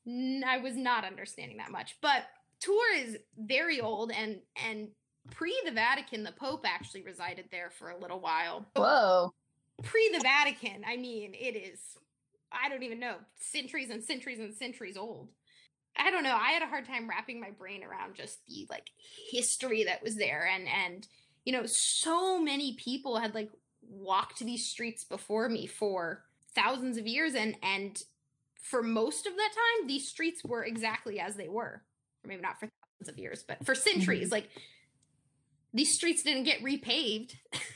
I 0.06 0.58
was 0.58 0.76
not 0.76 1.04
understanding 1.04 1.58
that 1.58 1.72
much. 1.72 1.96
But 2.00 2.25
Tours 2.60 3.08
is 3.08 3.16
very 3.38 3.80
old 3.80 4.12
and 4.12 4.40
and 4.68 4.88
pre 5.30 5.54
the 5.64 5.72
Vatican, 5.72 6.22
the 6.22 6.32
Pope 6.32 6.64
actually 6.66 7.02
resided 7.02 7.46
there 7.50 7.70
for 7.70 7.90
a 7.90 7.98
little 7.98 8.20
while. 8.20 8.66
Whoa. 8.76 9.32
Pre 9.82 10.10
the 10.12 10.20
Vatican, 10.20 10.84
I 10.86 10.96
mean, 10.96 11.34
it 11.34 11.56
is 11.56 11.80
I 12.52 12.68
don't 12.68 12.84
even 12.84 13.00
know, 13.00 13.16
centuries 13.38 13.90
and 13.90 14.02
centuries 14.02 14.38
and 14.38 14.54
centuries 14.54 14.96
old. 14.96 15.28
I 15.98 16.10
don't 16.10 16.22
know. 16.22 16.36
I 16.36 16.52
had 16.52 16.62
a 16.62 16.66
hard 16.66 16.86
time 16.86 17.08
wrapping 17.08 17.40
my 17.40 17.50
brain 17.50 17.82
around 17.82 18.14
just 18.14 18.38
the 18.46 18.66
like 18.70 18.86
history 19.30 19.84
that 19.84 20.02
was 20.02 20.16
there 20.16 20.48
and 20.52 20.68
and 20.68 21.06
you 21.44 21.52
know, 21.52 21.62
so 21.64 22.40
many 22.42 22.76
people 22.76 23.18
had 23.18 23.34
like 23.34 23.50
walked 23.88 24.40
these 24.40 24.66
streets 24.66 25.04
before 25.04 25.48
me 25.48 25.66
for 25.66 26.25
thousands 26.54 26.98
of 26.98 27.06
years 27.06 27.34
and 27.34 27.56
and 27.62 28.02
for 28.70 28.82
most 28.82 29.26
of 29.26 29.37
that 29.37 29.50
time 29.52 29.87
these 29.87 30.08
streets 30.08 30.44
were 30.44 30.64
exactly 30.64 31.20
as 31.20 31.37
they 31.37 31.49
were. 31.49 31.82
Or 32.25 32.28
maybe 32.28 32.42
not 32.42 32.58
for 32.58 32.68
thousands 32.68 33.14
of 33.14 33.18
years, 33.18 33.44
but 33.46 33.64
for 33.64 33.75
centuries 33.75 34.26
mm-hmm. 34.26 34.32
like 34.32 34.49
these 35.73 35.94
streets 35.94 36.23
didn't 36.23 36.44
get 36.44 36.62
repaved. 36.62 37.35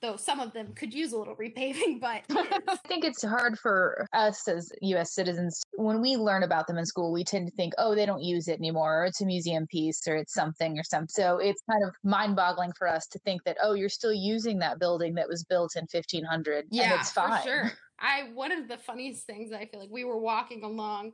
though 0.00 0.16
some 0.16 0.40
of 0.40 0.52
them 0.52 0.72
could 0.74 0.92
use 0.92 1.12
a 1.12 1.18
little 1.18 1.36
repaving, 1.36 2.00
but 2.00 2.22
I 2.68 2.76
think 2.86 3.04
it's 3.04 3.24
hard 3.24 3.58
for 3.58 4.06
us 4.12 4.46
as 4.48 4.70
US 4.82 5.14
citizens 5.14 5.62
when 5.76 6.00
we 6.00 6.16
learn 6.16 6.42
about 6.42 6.66
them 6.66 6.78
in 6.78 6.86
school, 6.86 7.12
we 7.12 7.24
tend 7.24 7.46
to 7.46 7.54
think, 7.54 7.74
oh, 7.78 7.94
they 7.94 8.06
don't 8.06 8.22
use 8.22 8.48
it 8.48 8.58
anymore, 8.58 9.02
or 9.02 9.04
it's 9.06 9.20
a 9.20 9.26
museum 9.26 9.66
piece, 9.66 10.06
or 10.08 10.16
it's 10.16 10.32
something 10.32 10.78
or 10.78 10.82
something. 10.82 11.08
So 11.08 11.38
it's 11.38 11.62
kind 11.70 11.84
of 11.84 11.94
mind 12.02 12.36
boggling 12.36 12.72
for 12.78 12.88
us 12.88 13.06
to 13.08 13.18
think 13.20 13.44
that, 13.44 13.56
oh, 13.62 13.74
you're 13.74 13.88
still 13.88 14.12
using 14.12 14.58
that 14.60 14.78
building 14.78 15.14
that 15.14 15.28
was 15.28 15.44
built 15.44 15.76
in 15.76 15.82
1500 15.82 16.66
yeah, 16.70 16.84
and 16.84 17.00
it's 17.00 17.12
fine. 17.12 17.42
For 17.42 17.48
sure. 17.48 17.72
I, 17.98 18.30
one 18.34 18.52
of 18.52 18.68
the 18.68 18.78
funniest 18.78 19.26
things 19.26 19.52
I 19.52 19.66
feel 19.66 19.80
like 19.80 19.90
we 19.90 20.04
were 20.04 20.18
walking 20.18 20.62
along 20.62 21.12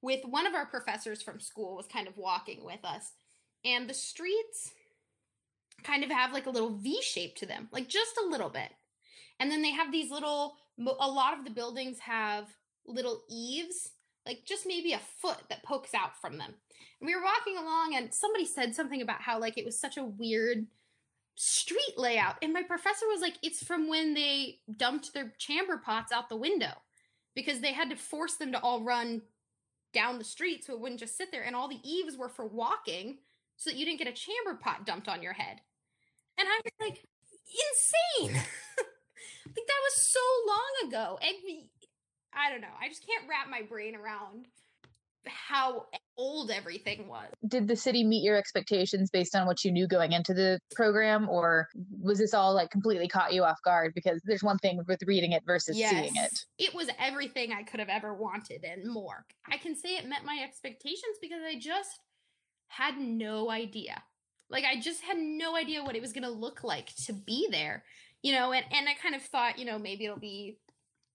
with 0.00 0.20
one 0.24 0.46
of 0.46 0.54
our 0.54 0.66
professors 0.66 1.22
from 1.22 1.40
school 1.40 1.76
was 1.76 1.86
kind 1.86 2.08
of 2.08 2.16
walking 2.16 2.64
with 2.64 2.84
us, 2.84 3.12
and 3.64 3.88
the 3.88 3.94
streets 3.94 4.72
kind 5.82 6.04
of 6.04 6.10
have 6.10 6.32
like 6.32 6.46
a 6.46 6.50
little 6.50 6.76
V 6.76 7.00
shape 7.02 7.36
to 7.36 7.46
them, 7.46 7.68
like 7.72 7.88
just 7.88 8.16
a 8.24 8.28
little 8.28 8.50
bit. 8.50 8.70
And 9.40 9.50
then 9.50 9.62
they 9.62 9.72
have 9.72 9.90
these 9.90 10.10
little, 10.10 10.54
a 10.78 11.08
lot 11.08 11.36
of 11.36 11.44
the 11.44 11.50
buildings 11.50 11.98
have 11.98 12.46
little 12.86 13.22
eaves, 13.30 13.90
like 14.26 14.44
just 14.44 14.66
maybe 14.66 14.92
a 14.92 15.00
foot 15.20 15.42
that 15.48 15.62
pokes 15.62 15.94
out 15.94 16.20
from 16.20 16.38
them. 16.38 16.54
And 17.00 17.06
we 17.06 17.14
were 17.14 17.22
walking 17.22 17.56
along 17.56 17.94
and 17.94 18.14
somebody 18.14 18.46
said 18.46 18.74
something 18.74 19.02
about 19.02 19.22
how 19.22 19.38
like 19.38 19.58
it 19.58 19.64
was 19.64 19.78
such 19.78 19.96
a 19.96 20.04
weird 20.04 20.66
street 21.36 21.96
layout. 21.96 22.36
And 22.42 22.52
my 22.52 22.62
professor 22.62 23.06
was 23.06 23.20
like, 23.20 23.34
it's 23.42 23.62
from 23.62 23.88
when 23.88 24.14
they 24.14 24.60
dumped 24.76 25.12
their 25.12 25.34
chamber 25.38 25.80
pots 25.84 26.12
out 26.12 26.28
the 26.28 26.36
window 26.36 26.72
because 27.34 27.60
they 27.60 27.72
had 27.72 27.90
to 27.90 27.96
force 27.96 28.34
them 28.36 28.52
to 28.52 28.60
all 28.60 28.82
run 28.82 29.22
down 29.92 30.18
the 30.18 30.24
street 30.24 30.64
so 30.64 30.72
it 30.72 30.80
wouldn't 30.80 31.00
just 31.00 31.16
sit 31.16 31.30
there. 31.32 31.42
And 31.42 31.54
all 31.56 31.68
the 31.68 31.80
eaves 31.82 32.16
were 32.16 32.28
for 32.28 32.46
walking 32.46 33.18
so 33.56 33.70
that 33.70 33.76
you 33.76 33.84
didn't 33.84 33.98
get 33.98 34.08
a 34.08 34.12
chamber 34.12 34.54
pot 34.60 34.86
dumped 34.86 35.08
on 35.08 35.22
your 35.22 35.32
head. 35.32 35.60
And 36.38 36.48
I 36.48 36.60
was 36.64 36.72
like, 36.80 37.04
insane. 37.46 38.34
like 39.46 39.66
that 39.66 39.82
was 39.84 39.96
so 39.96 40.20
long 40.46 40.88
ago. 40.88 41.18
And 41.22 41.34
I 42.36 42.50
don't 42.50 42.60
know. 42.60 42.74
I 42.80 42.88
just 42.88 43.06
can't 43.06 43.28
wrap 43.28 43.48
my 43.48 43.62
brain 43.62 43.94
around 43.94 44.46
how 45.26 45.86
old 46.16 46.50
everything 46.50 47.08
was. 47.08 47.26
Did 47.48 47.66
the 47.66 47.76
city 47.76 48.04
meet 48.04 48.22
your 48.22 48.36
expectations 48.36 49.10
based 49.10 49.34
on 49.34 49.46
what 49.46 49.64
you 49.64 49.72
knew 49.72 49.88
going 49.88 50.12
into 50.12 50.34
the 50.34 50.60
program, 50.74 51.28
or 51.28 51.68
was 52.00 52.18
this 52.18 52.34
all 52.34 52.54
like 52.54 52.70
completely 52.70 53.08
caught 53.08 53.32
you 53.32 53.44
off 53.44 53.60
guard? 53.64 53.92
Because 53.94 54.20
there's 54.24 54.42
one 54.42 54.58
thing 54.58 54.80
with 54.86 55.02
reading 55.06 55.32
it 55.32 55.42
versus 55.46 55.76
yes, 55.76 55.90
seeing 55.90 56.16
it. 56.16 56.38
It 56.58 56.74
was 56.74 56.88
everything 56.98 57.52
I 57.52 57.62
could 57.62 57.80
have 57.80 57.88
ever 57.88 58.14
wanted 58.14 58.64
and 58.64 58.90
more. 58.90 59.24
I 59.50 59.56
can 59.56 59.74
say 59.74 59.96
it 59.96 60.06
met 60.06 60.24
my 60.24 60.40
expectations 60.44 61.16
because 61.20 61.40
I 61.46 61.58
just 61.58 62.00
had 62.68 62.98
no 62.98 63.50
idea. 63.50 64.02
Like 64.50 64.64
I 64.64 64.80
just 64.80 65.02
had 65.02 65.16
no 65.18 65.56
idea 65.56 65.82
what 65.82 65.96
it 65.96 66.02
was 66.02 66.12
going 66.12 66.24
to 66.24 66.30
look 66.30 66.62
like 66.62 66.94
to 67.06 67.12
be 67.12 67.48
there. 67.50 67.84
You 68.22 68.32
know, 68.32 68.52
and 68.52 68.64
and 68.72 68.88
I 68.88 68.94
kind 68.94 69.14
of 69.14 69.22
thought, 69.22 69.58
you 69.58 69.64
know, 69.64 69.78
maybe 69.78 70.04
it'll 70.04 70.18
be 70.18 70.58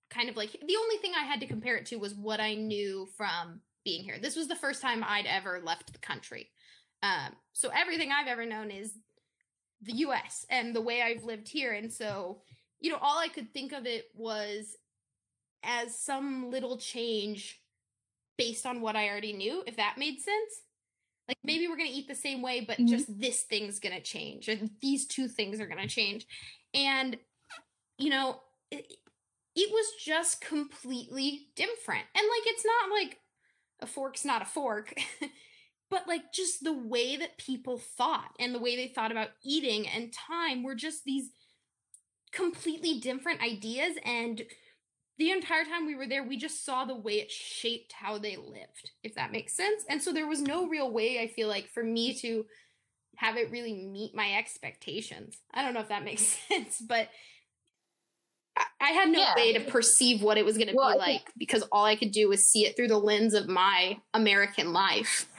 kind 0.10 0.30
of 0.30 0.36
like 0.36 0.52
the 0.52 0.76
only 0.76 0.98
thing 0.98 1.12
I 1.16 1.26
had 1.26 1.40
to 1.42 1.48
compare 1.48 1.76
it 1.78 1.86
to 1.88 1.98
was 1.98 2.16
what 2.16 2.40
I 2.40 2.56
knew 2.56 3.08
from 3.16 3.62
being 3.86 4.04
here. 4.04 4.18
This 4.20 4.36
was 4.36 4.48
the 4.48 4.56
first 4.56 4.82
time 4.82 5.04
I'd 5.08 5.26
ever 5.26 5.62
left 5.64 5.94
the 5.94 6.00
country. 6.00 6.50
Um, 7.02 7.36
so 7.54 7.70
everything 7.70 8.12
I've 8.12 8.28
ever 8.28 8.46
known 8.46 8.72
is 8.72 8.94
the 9.82 9.94
US 9.94 10.46
and 10.50 10.76
the 10.76 10.82
way 10.82 11.02
I've 11.02 11.24
lived 11.24 11.48
here. 11.48 11.74
And 11.74 11.92
so, 11.92 12.42
you 12.80 12.92
know, 12.92 12.98
all 13.02 13.18
I 13.20 13.30
could 13.30 13.54
think 13.54 13.72
of 13.72 13.86
it 13.86 14.06
was 14.16 14.76
as 15.64 15.98
some 15.98 16.50
little 16.50 16.78
change 16.78 17.62
based 18.38 18.66
on 18.66 18.82
what 18.82 18.96
I 18.96 19.10
already 19.10 19.34
knew, 19.34 19.64
if 19.68 19.78
that 19.78 19.98
made 19.98 20.20
sense. 20.20 20.62
Like 21.28 21.38
maybe 21.44 21.68
we're 21.68 21.78
going 21.78 21.90
to 21.90 21.96
eat 21.96 22.08
the 22.08 22.16
same 22.16 22.42
way, 22.42 22.62
but 22.62 22.78
mm-hmm. 22.78 22.88
just 22.88 23.20
this 23.20 23.44
thing's 23.44 23.80
going 23.80 23.96
to 23.96 24.02
change, 24.02 24.48
and 24.48 24.72
these 24.82 25.06
two 25.06 25.28
things 25.28 25.60
are 25.60 25.68
going 25.68 25.82
to 25.82 25.88
change. 25.88 26.26
And, 26.74 27.18
you 28.00 28.10
know, 28.10 28.40
it, 28.72 28.92
it 29.56 29.72
was 29.72 29.88
just 30.04 30.42
completely 30.42 31.48
different. 31.56 32.06
And 32.16 32.24
like, 32.24 32.44
it's 32.46 32.66
not 32.66 32.92
like 32.92 33.18
a 33.82 33.88
fork's 33.88 34.26
not 34.26 34.42
a 34.42 34.46
fork. 34.46 34.94
but 35.90 36.08
like 36.08 36.32
just 36.34 36.64
the 36.64 36.74
way 36.74 37.18
that 37.18 37.38
people 37.38 37.78
thought 37.78 38.32
and 38.40 38.54
the 38.54 38.60
way 38.60 38.76
they 38.76 38.88
thought 38.88 39.12
about 39.12 39.30
eating 39.44 39.88
and 39.88 40.14
time 40.14 40.64
were 40.64 40.76
just 40.76 41.04
these 41.04 41.30
completely 42.32 43.00
different 43.00 43.42
ideas 43.42 43.98
and 44.06 44.44
the 45.18 45.32
entire 45.32 45.66
time 45.66 45.86
we 45.86 45.96
were 45.96 46.08
there 46.08 46.24
we 46.24 46.38
just 46.38 46.64
saw 46.64 46.86
the 46.86 46.96
way 46.96 47.14
it 47.14 47.32
shaped 47.32 47.92
how 47.92 48.18
they 48.20 48.38
lived 48.38 48.92
if 49.04 49.16
that 49.16 49.32
makes 49.32 49.54
sense 49.54 49.84
and 49.90 50.02
so 50.02 50.14
there 50.14 50.28
was 50.28 50.42
no 50.42 50.68
real 50.68 50.92
way 50.92 51.20
i 51.20 51.28
feel 51.28 51.48
like 51.48 51.68
for 51.68 51.84
me 51.84 52.14
to 52.14 52.46
have 53.16 53.36
it 53.36 53.52
really 53.52 53.74
meet 53.74 54.16
my 54.16 54.36
expectations 54.36 55.40
i 55.54 55.64
don't 55.64 55.74
know 55.74 55.82
if 55.82 55.90
that 55.90 56.06
makes 56.06 56.38
sense 56.48 56.80
but 56.88 57.10
I 58.90 58.94
had 58.94 59.10
no 59.10 59.20
yeah. 59.20 59.36
way 59.36 59.54
to 59.54 59.60
perceive 59.60 60.24
what 60.24 60.38
it 60.38 60.46
was 60.46 60.58
going 60.58 60.70
to 60.70 60.76
well, 60.76 60.94
be 60.94 60.98
like 61.00 61.08
think- 61.08 61.34
because 61.38 61.64
all 61.72 61.86
I 61.86 61.96
could 61.96 62.12
do 62.12 62.28
was 62.28 62.50
see 62.50 62.66
it 62.66 62.76
through 62.76 62.88
the 62.88 62.98
lens 62.98 63.34
of 63.34 63.48
my 63.48 64.00
American 64.14 64.74
life. 64.74 65.30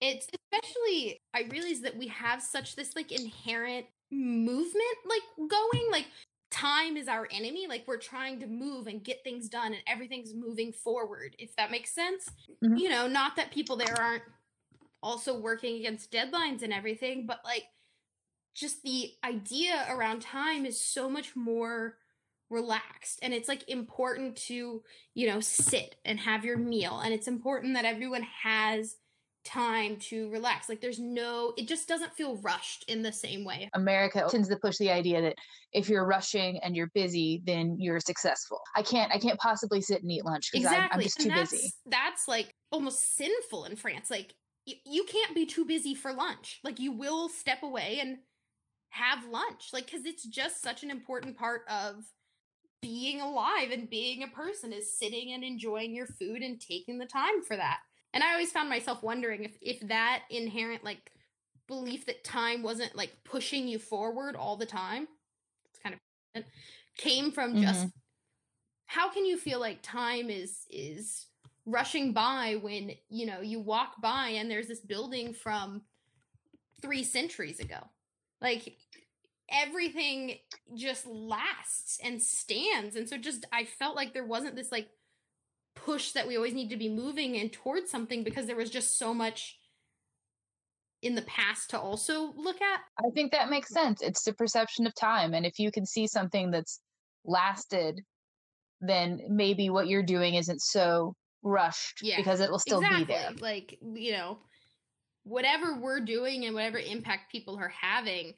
It's 0.00 0.26
especially 0.52 1.18
I 1.32 1.44
realize 1.50 1.80
that 1.80 1.96
we 1.96 2.08
have 2.08 2.42
such 2.42 2.76
this 2.76 2.94
like 2.94 3.10
inherent 3.10 3.86
movement 4.10 4.96
like 5.06 5.48
going 5.48 5.90
like 5.90 6.06
time 6.50 6.96
is 6.96 7.08
our 7.08 7.26
enemy 7.32 7.66
like 7.66 7.82
we're 7.86 7.96
trying 7.96 8.38
to 8.38 8.46
move 8.46 8.86
and 8.86 9.02
get 9.02 9.24
things 9.24 9.48
done 9.48 9.72
and 9.72 9.82
everything's 9.88 10.34
moving 10.34 10.72
forward 10.72 11.34
if 11.38 11.56
that 11.56 11.70
makes 11.70 11.92
sense 11.92 12.30
mm-hmm. 12.62 12.76
you 12.76 12.88
know 12.88 13.08
not 13.08 13.34
that 13.34 13.50
people 13.50 13.76
there 13.76 14.00
aren't 14.00 14.22
also 15.02 15.36
working 15.36 15.76
against 15.76 16.12
deadlines 16.12 16.62
and 16.62 16.72
everything 16.72 17.26
but 17.26 17.40
like 17.44 17.64
just 18.54 18.82
the 18.82 19.10
idea 19.24 19.84
around 19.88 20.22
time 20.22 20.64
is 20.64 20.80
so 20.80 21.10
much 21.10 21.34
more 21.34 21.96
relaxed. 22.54 23.18
And 23.22 23.34
it's 23.34 23.48
like 23.48 23.68
important 23.68 24.36
to 24.48 24.82
you 25.14 25.26
know 25.26 25.40
sit 25.40 25.96
and 26.04 26.18
have 26.20 26.44
your 26.44 26.56
meal. 26.56 27.00
And 27.00 27.12
it's 27.12 27.28
important 27.28 27.74
that 27.74 27.84
everyone 27.84 28.26
has 28.42 28.96
time 29.44 29.96
to 29.96 30.30
relax. 30.30 30.68
Like 30.68 30.80
there's 30.80 30.98
no 30.98 31.52
it 31.56 31.68
just 31.68 31.86
doesn't 31.86 32.14
feel 32.14 32.36
rushed 32.38 32.84
in 32.88 33.02
the 33.02 33.12
same 33.12 33.44
way. 33.44 33.68
America 33.74 34.26
tends 34.30 34.48
to 34.48 34.56
push 34.56 34.78
the 34.78 34.90
idea 34.90 35.20
that 35.22 35.34
if 35.72 35.88
you're 35.88 36.06
rushing 36.06 36.58
and 36.62 36.74
you're 36.74 36.90
busy 36.94 37.42
then 37.44 37.76
you're 37.78 38.00
successful. 38.00 38.60
I 38.74 38.82
can't 38.82 39.12
i 39.12 39.18
can't 39.18 39.38
possibly 39.38 39.80
sit 39.80 40.02
and 40.02 40.10
eat 40.10 40.24
lunch 40.24 40.50
because 40.50 40.66
exactly. 40.66 40.90
I'm, 40.92 40.98
I'm, 40.98 41.02
just 41.02 41.20
too 41.20 41.28
that's, 41.28 41.50
busy. 41.50 41.72
that's 41.86 42.28
like 42.28 42.54
almost 42.72 43.16
sinful 43.16 43.66
in 43.66 43.76
france. 43.76 44.10
Like 44.10 44.34
y- 44.66 44.80
you 44.86 45.04
can't 45.04 45.34
be 45.34 45.46
too 45.46 45.64
busy 45.64 45.94
for 45.94 46.12
lunch. 46.12 46.60
Like 46.64 46.80
you 46.80 46.92
will 46.92 47.28
step 47.28 47.62
away 47.62 47.98
and 48.00 48.18
have 48.90 49.26
lunch. 49.28 49.70
Like 49.72 49.86
because 49.86 50.06
it's 50.06 50.24
just 50.24 50.62
such 50.62 50.82
an 50.82 50.90
important 50.90 51.36
part 51.36 51.62
of 51.68 52.04
being 52.84 53.22
alive 53.22 53.70
and 53.72 53.88
being 53.88 54.22
a 54.22 54.28
person 54.28 54.70
is 54.70 54.98
sitting 54.98 55.32
and 55.32 55.42
enjoying 55.42 55.94
your 55.94 56.06
food 56.06 56.42
and 56.42 56.60
taking 56.60 56.98
the 56.98 57.06
time 57.06 57.42
for 57.42 57.56
that. 57.56 57.78
And 58.12 58.22
I 58.22 58.32
always 58.32 58.52
found 58.52 58.68
myself 58.68 59.02
wondering 59.02 59.42
if 59.42 59.56
if 59.62 59.80
that 59.88 60.24
inherent 60.28 60.84
like 60.84 61.10
belief 61.66 62.04
that 62.04 62.24
time 62.24 62.62
wasn't 62.62 62.94
like 62.94 63.16
pushing 63.24 63.66
you 63.66 63.78
forward 63.78 64.36
all 64.36 64.58
the 64.58 64.66
time. 64.66 65.08
It's 65.70 65.78
kind 65.82 65.96
of 66.36 66.44
came 66.98 67.32
from 67.32 67.56
just 67.56 67.80
mm-hmm. 67.80 67.88
how 68.84 69.08
can 69.08 69.24
you 69.24 69.38
feel 69.38 69.60
like 69.60 69.80
time 69.80 70.28
is 70.28 70.66
is 70.70 71.24
rushing 71.64 72.12
by 72.12 72.58
when, 72.60 72.92
you 73.08 73.24
know, 73.24 73.40
you 73.40 73.60
walk 73.60 74.02
by 74.02 74.28
and 74.28 74.50
there's 74.50 74.68
this 74.68 74.80
building 74.80 75.32
from 75.32 75.80
3 76.82 77.02
centuries 77.02 77.60
ago. 77.60 77.78
Like 78.42 78.76
everything 79.50 80.36
just 80.74 81.06
lasts 81.06 81.98
and 82.02 82.20
stands. 82.20 82.96
And 82.96 83.08
so 83.08 83.16
just 83.16 83.44
I 83.52 83.64
felt 83.64 83.96
like 83.96 84.12
there 84.12 84.26
wasn't 84.26 84.56
this 84.56 84.72
like 84.72 84.88
push 85.74 86.12
that 86.12 86.26
we 86.26 86.36
always 86.36 86.54
need 86.54 86.70
to 86.70 86.76
be 86.76 86.88
moving 86.88 87.36
and 87.36 87.52
towards 87.52 87.90
something 87.90 88.24
because 88.24 88.46
there 88.46 88.56
was 88.56 88.70
just 88.70 88.98
so 88.98 89.12
much 89.12 89.58
in 91.02 91.14
the 91.14 91.22
past 91.22 91.70
to 91.70 91.78
also 91.78 92.32
look 92.36 92.60
at. 92.62 92.80
I 92.98 93.10
think 93.14 93.32
that 93.32 93.50
makes 93.50 93.68
sense. 93.68 94.00
It's 94.00 94.24
the 94.24 94.32
perception 94.32 94.86
of 94.86 94.94
time. 94.94 95.34
And 95.34 95.44
if 95.44 95.58
you 95.58 95.70
can 95.70 95.84
see 95.84 96.06
something 96.06 96.50
that's 96.50 96.80
lasted, 97.24 98.00
then 98.80 99.20
maybe 99.28 99.68
what 99.68 99.86
you're 99.86 100.02
doing 100.02 100.34
isn't 100.34 100.62
so 100.62 101.14
rushed 101.42 102.00
yeah, 102.02 102.16
because 102.16 102.40
it 102.40 102.50
will 102.50 102.58
still 102.58 102.78
exactly. 102.78 103.04
be 103.04 103.12
there. 103.12 103.30
Like, 103.38 103.78
you 103.82 104.12
know, 104.12 104.38
whatever 105.24 105.78
we're 105.78 106.00
doing 106.00 106.46
and 106.46 106.54
whatever 106.54 106.78
impact 106.78 107.30
people 107.30 107.58
are 107.58 107.72
having, 107.80 108.32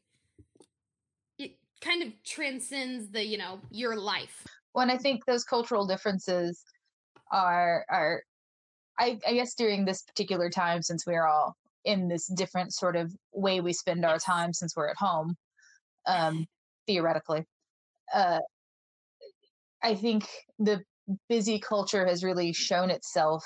kind 1.81 2.03
of 2.03 2.13
transcends 2.25 3.09
the 3.11 3.25
you 3.25 3.39
know 3.39 3.61
your 3.71 3.97
life. 3.97 4.47
When 4.73 4.91
i 4.91 4.97
think 4.97 5.25
those 5.25 5.45
cultural 5.45 5.87
differences 5.87 6.63
are 7.33 7.85
are 7.89 8.23
I, 8.99 9.19
I 9.27 9.35
guess 9.35 9.55
during 9.55 9.85
this 9.85 10.03
particular 10.03 10.49
time 10.49 10.83
since 10.83 11.07
we're 11.07 11.27
all 11.27 11.55
in 11.85 12.09
this 12.09 12.27
different 12.29 12.73
sort 12.73 12.97
of 12.97 13.15
way 13.33 13.61
we 13.61 13.73
spend 13.73 14.05
our 14.05 14.19
time 14.19 14.53
since 14.53 14.75
we're 14.77 14.89
at 14.89 14.97
home 14.97 15.35
um 16.07 16.47
theoretically 16.87 17.45
uh 18.15 18.39
i 19.83 19.95
think 19.95 20.27
the 20.59 20.83
busy 21.29 21.59
culture 21.59 22.07
has 22.07 22.25
really 22.25 22.53
shown 22.53 22.91
itself 22.91 23.45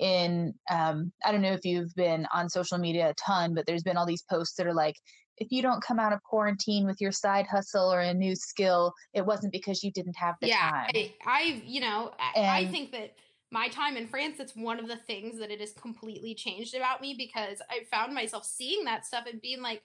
in 0.00 0.54
um, 0.70 1.12
i 1.24 1.32
don't 1.32 1.42
know 1.42 1.52
if 1.52 1.64
you've 1.64 1.94
been 1.94 2.26
on 2.32 2.48
social 2.48 2.78
media 2.78 3.10
a 3.10 3.14
ton 3.14 3.54
but 3.54 3.66
there's 3.66 3.82
been 3.82 3.96
all 3.96 4.06
these 4.06 4.24
posts 4.30 4.54
that 4.56 4.66
are 4.66 4.74
like 4.74 4.94
if 5.40 5.52
you 5.52 5.62
don't 5.62 5.82
come 5.82 5.98
out 5.98 6.12
of 6.12 6.22
quarantine 6.22 6.86
with 6.86 7.00
your 7.00 7.12
side 7.12 7.46
hustle 7.46 7.92
or 7.92 8.00
a 8.00 8.14
new 8.14 8.34
skill, 8.34 8.92
it 9.14 9.24
wasn't 9.24 9.52
because 9.52 9.82
you 9.82 9.90
didn't 9.92 10.16
have 10.16 10.34
the 10.40 10.48
yeah, 10.48 10.70
time. 10.70 10.90
I, 10.94 11.12
I 11.26 11.62
you 11.64 11.80
know, 11.80 12.12
and, 12.34 12.46
I 12.46 12.66
think 12.66 12.92
that 12.92 13.14
my 13.50 13.68
time 13.68 13.96
in 13.96 14.06
France, 14.06 14.36
it's 14.40 14.54
one 14.54 14.78
of 14.78 14.88
the 14.88 14.96
things 14.96 15.38
that 15.38 15.50
it 15.50 15.60
has 15.60 15.72
completely 15.72 16.34
changed 16.34 16.74
about 16.74 17.00
me 17.00 17.14
because 17.16 17.62
I 17.70 17.84
found 17.90 18.14
myself 18.14 18.44
seeing 18.44 18.84
that 18.84 19.06
stuff 19.06 19.24
and 19.30 19.40
being 19.40 19.62
like, 19.62 19.82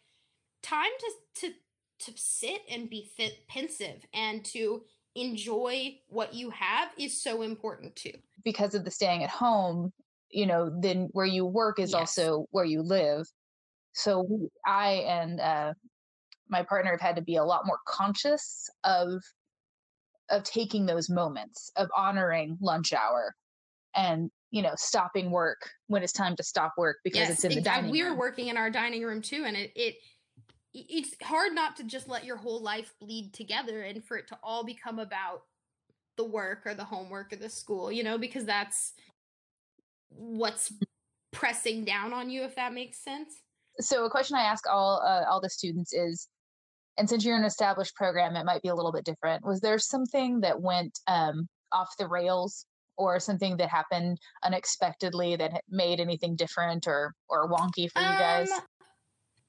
time 0.61 0.91
to 0.99 1.41
to 1.41 1.53
to 1.99 2.11
sit 2.15 2.61
and 2.69 2.89
be 2.89 3.09
fit, 3.15 3.47
pensive 3.47 4.05
and 4.13 4.43
to 4.43 4.81
enjoy 5.15 5.95
what 6.07 6.33
you 6.33 6.49
have 6.49 6.89
is 6.97 7.21
so 7.21 7.43
important 7.43 7.95
too. 7.95 8.13
Because 8.43 8.73
of 8.73 8.83
the 8.83 8.91
staying 8.91 9.23
at 9.23 9.29
home, 9.29 9.93
you 10.31 10.45
know, 10.45 10.71
then 10.81 11.09
where 11.11 11.25
you 11.25 11.45
work 11.45 11.79
is 11.79 11.91
yes. 11.91 11.99
also 11.99 12.47
where 12.51 12.65
you 12.65 12.81
live. 12.81 13.27
So 13.93 14.25
we, 14.27 14.49
I 14.65 15.05
and 15.07 15.39
uh, 15.39 15.73
my 16.49 16.63
partner 16.63 16.91
have 16.91 17.01
had 17.01 17.15
to 17.15 17.21
be 17.21 17.37
a 17.37 17.43
lot 17.43 17.65
more 17.65 17.79
conscious 17.87 18.69
of 18.83 19.21
of 20.29 20.43
taking 20.43 20.85
those 20.85 21.09
moments 21.09 21.71
of 21.75 21.89
honoring 21.95 22.57
lunch 22.61 22.93
hour 22.93 23.35
and 23.95 24.31
you 24.51 24.61
know 24.61 24.73
stopping 24.75 25.31
work 25.31 25.69
when 25.87 26.01
it's 26.01 26.13
time 26.13 26.35
to 26.35 26.43
stop 26.43 26.73
work 26.77 26.97
because 27.03 27.21
yes, 27.21 27.31
it's 27.31 27.43
in 27.43 27.55
the 27.55 27.61
dining 27.61 27.91
we 27.91 28.01
room. 28.01 28.13
were 28.13 28.19
working 28.19 28.47
in 28.47 28.57
our 28.57 28.69
dining 28.69 29.03
room 29.03 29.21
too 29.21 29.43
and 29.45 29.57
it, 29.57 29.71
it 29.75 29.95
it's 30.73 31.13
hard 31.21 31.53
not 31.53 31.75
to 31.75 31.83
just 31.83 32.07
let 32.07 32.23
your 32.23 32.37
whole 32.37 32.61
life 32.61 32.93
bleed 32.99 33.33
together 33.33 33.81
and 33.83 34.03
for 34.03 34.17
it 34.17 34.27
to 34.27 34.37
all 34.41 34.63
become 34.63 34.97
about 34.97 35.43
the 36.17 36.23
work 36.23 36.65
or 36.65 36.73
the 36.73 36.83
homework 36.83 37.33
or 37.33 37.35
the 37.35 37.49
school 37.49 37.91
you 37.91 38.03
know 38.03 38.17
because 38.17 38.45
that's 38.45 38.93
what's 40.09 40.73
pressing 41.31 41.83
down 41.83 42.13
on 42.13 42.29
you 42.29 42.43
if 42.43 42.55
that 42.55 42.73
makes 42.73 42.97
sense 42.97 43.42
so 43.79 44.05
a 44.05 44.09
question 44.09 44.37
I 44.37 44.43
ask 44.43 44.67
all 44.69 45.01
uh, 45.05 45.23
all 45.29 45.41
the 45.41 45.49
students 45.49 45.93
is, 45.93 46.27
and 46.97 47.09
since 47.09 47.25
you're 47.25 47.37
an 47.37 47.45
established 47.45 47.95
program, 47.95 48.35
it 48.35 48.45
might 48.45 48.61
be 48.61 48.69
a 48.69 48.75
little 48.75 48.91
bit 48.91 49.05
different. 49.05 49.45
Was 49.45 49.61
there 49.61 49.79
something 49.79 50.41
that 50.41 50.61
went 50.61 50.99
um, 51.07 51.47
off 51.71 51.89
the 51.97 52.07
rails, 52.07 52.65
or 52.97 53.19
something 53.19 53.57
that 53.57 53.69
happened 53.69 54.19
unexpectedly 54.43 55.35
that 55.35 55.63
made 55.69 55.99
anything 55.99 56.35
different 56.35 56.87
or 56.87 57.13
or 57.29 57.49
wonky 57.49 57.89
for 57.91 57.99
you 57.99 58.05
guys? 58.05 58.51
Um, 58.51 58.59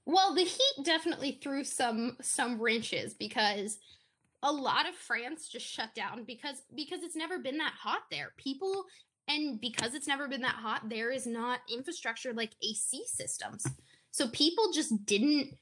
well, 0.07 0.35
the 0.35 0.45
heat 0.45 0.85
definitely 0.85 1.39
threw 1.43 1.65
some 1.65 2.17
some 2.21 2.61
wrenches 2.61 3.15
because 3.15 3.79
a 4.43 4.53
lot 4.53 4.87
of 4.89 4.95
France 4.95 5.49
just 5.49 5.67
shut 5.67 5.95
down 5.95 6.25
because 6.25 6.63
because 6.75 7.03
it's 7.03 7.17
never 7.17 7.39
been 7.39 7.59
that 7.59 7.75
hot 7.79 8.03
there. 8.11 8.33
People 8.37 8.85
and 9.27 9.59
because 9.61 9.95
it's 9.95 10.07
never 10.07 10.29
been 10.29 10.43
that 10.43 10.57
hot, 10.57 10.89
there 10.89 11.11
is 11.11 11.27
not 11.27 11.61
infrastructure 11.73 12.35
like 12.35 12.53
AC 12.63 13.05
systems. 13.07 13.65
So 14.15 14.29
people 14.29 14.71
just 14.71 15.07
didn't 15.07 15.57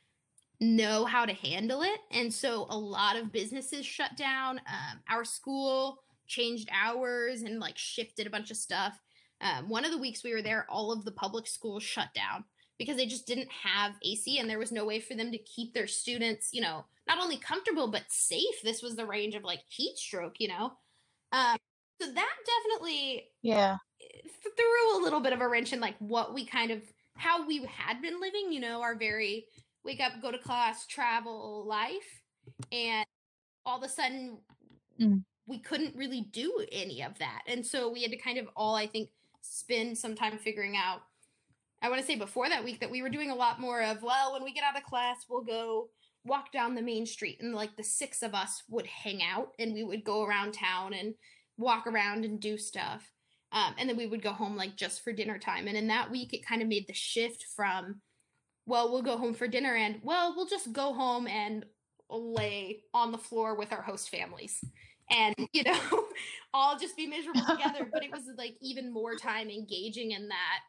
know 0.60 1.06
how 1.06 1.24
to 1.24 1.32
handle 1.32 1.80
it. 1.80 1.98
And 2.10 2.30
so 2.30 2.66
a 2.68 2.76
lot 2.76 3.16
of 3.16 3.32
businesses 3.32 3.86
shut 3.86 4.14
down. 4.18 4.58
Um, 4.58 5.00
our 5.08 5.24
school 5.24 6.02
changed 6.26 6.68
hours 6.70 7.40
and 7.40 7.60
like 7.60 7.78
shifted 7.78 8.26
a 8.26 8.30
bunch 8.30 8.50
of 8.50 8.58
stuff. 8.58 9.00
Um, 9.40 9.70
one 9.70 9.86
of 9.86 9.90
the 9.90 9.96
weeks 9.96 10.22
we 10.22 10.34
were 10.34 10.42
there, 10.42 10.66
all 10.68 10.92
of 10.92 11.06
the 11.06 11.12
public 11.12 11.46
schools 11.46 11.82
shut 11.82 12.08
down 12.14 12.44
because 12.78 12.98
they 12.98 13.06
just 13.06 13.26
didn't 13.26 13.48
have 13.50 13.94
AC 14.02 14.38
and 14.38 14.50
there 14.50 14.58
was 14.58 14.70
no 14.70 14.84
way 14.84 15.00
for 15.00 15.14
them 15.14 15.32
to 15.32 15.38
keep 15.38 15.72
their 15.72 15.86
students, 15.86 16.50
you 16.52 16.60
know, 16.60 16.84
not 17.08 17.22
only 17.22 17.38
comfortable 17.38 17.90
but 17.90 18.02
safe. 18.08 18.60
This 18.62 18.82
was 18.82 18.96
the 18.96 19.06
range 19.06 19.34
of 19.34 19.44
like 19.44 19.60
heat 19.68 19.96
stroke, 19.96 20.34
you 20.40 20.48
know. 20.48 20.74
Um, 21.32 21.56
so 22.02 22.12
that 22.12 22.34
definitely 22.66 23.28
yeah 23.40 23.76
threw 24.42 25.00
a 25.00 25.02
little 25.02 25.20
bit 25.20 25.32
of 25.32 25.40
a 25.40 25.48
wrench 25.48 25.72
in 25.72 25.80
like 25.80 25.96
what 26.00 26.34
we 26.34 26.44
kind 26.44 26.70
of 26.70 26.82
how 27.16 27.46
we 27.46 27.64
had 27.64 28.00
been 28.00 28.20
living, 28.20 28.52
you 28.52 28.60
know, 28.60 28.82
our 28.82 28.96
very 28.96 29.46
wake 29.84 30.00
up, 30.00 30.12
go 30.20 30.30
to 30.30 30.38
class, 30.38 30.86
travel 30.86 31.64
life. 31.66 32.22
And 32.70 33.04
all 33.64 33.78
of 33.78 33.84
a 33.84 33.88
sudden, 33.88 34.38
mm. 35.00 35.22
we 35.46 35.58
couldn't 35.58 35.96
really 35.96 36.22
do 36.32 36.64
any 36.72 37.02
of 37.02 37.18
that. 37.18 37.42
And 37.46 37.64
so 37.64 37.90
we 37.90 38.02
had 38.02 38.10
to 38.10 38.16
kind 38.16 38.38
of 38.38 38.48
all, 38.56 38.74
I 38.74 38.86
think, 38.86 39.10
spend 39.40 39.98
some 39.98 40.14
time 40.14 40.38
figuring 40.38 40.76
out. 40.76 41.02
I 41.82 41.88
want 41.88 42.00
to 42.00 42.06
say 42.06 42.14
before 42.14 42.48
that 42.48 42.64
week 42.64 42.80
that 42.80 42.90
we 42.90 43.02
were 43.02 43.08
doing 43.08 43.30
a 43.30 43.34
lot 43.34 43.60
more 43.60 43.82
of, 43.82 44.02
well, 44.02 44.32
when 44.32 44.44
we 44.44 44.52
get 44.52 44.64
out 44.64 44.76
of 44.76 44.84
class, 44.84 45.26
we'll 45.28 45.42
go 45.42 45.88
walk 46.24 46.52
down 46.52 46.74
the 46.74 46.82
main 46.82 47.04
street. 47.06 47.38
And 47.40 47.54
like 47.54 47.76
the 47.76 47.82
six 47.82 48.22
of 48.22 48.34
us 48.34 48.62
would 48.68 48.86
hang 48.86 49.20
out 49.22 49.48
and 49.58 49.74
we 49.74 49.82
would 49.82 50.04
go 50.04 50.22
around 50.22 50.52
town 50.52 50.94
and 50.94 51.14
walk 51.56 51.86
around 51.86 52.24
and 52.24 52.40
do 52.40 52.56
stuff. 52.56 53.10
Um, 53.52 53.74
and 53.78 53.88
then 53.88 53.96
we 53.96 54.06
would 54.06 54.22
go 54.22 54.32
home 54.32 54.56
like 54.56 54.76
just 54.76 55.04
for 55.04 55.12
dinner 55.12 55.38
time. 55.38 55.68
And 55.68 55.76
in 55.76 55.86
that 55.88 56.10
week, 56.10 56.32
it 56.32 56.46
kind 56.46 56.62
of 56.62 56.68
made 56.68 56.86
the 56.86 56.94
shift 56.94 57.46
from, 57.54 58.00
well, 58.66 58.90
we'll 58.90 59.02
go 59.02 59.18
home 59.18 59.34
for 59.34 59.46
dinner 59.46 59.74
and, 59.74 60.00
well, 60.02 60.34
we'll 60.34 60.46
just 60.46 60.72
go 60.72 60.94
home 60.94 61.26
and 61.26 61.66
lay 62.08 62.82
on 62.94 63.12
the 63.12 63.18
floor 63.18 63.54
with 63.54 63.72
our 63.72 63.82
host 63.82 64.08
families 64.10 64.64
and, 65.10 65.34
you 65.52 65.64
know, 65.64 66.06
all 66.54 66.78
just 66.78 66.96
be 66.96 67.06
miserable 67.06 67.44
together. 67.46 67.88
but 67.92 68.02
it 68.02 68.10
was 68.10 68.22
like 68.38 68.54
even 68.62 68.92
more 68.92 69.16
time 69.16 69.50
engaging 69.50 70.12
in 70.12 70.28
that, 70.28 70.60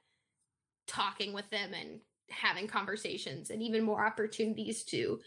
talking 0.87 1.33
with 1.33 1.49
them 1.49 1.73
and 1.73 2.01
having 2.29 2.67
conversations 2.67 3.49
and 3.49 3.61
even 3.61 3.83
more 3.83 4.05
opportunities 4.05 4.83
to 4.83 5.19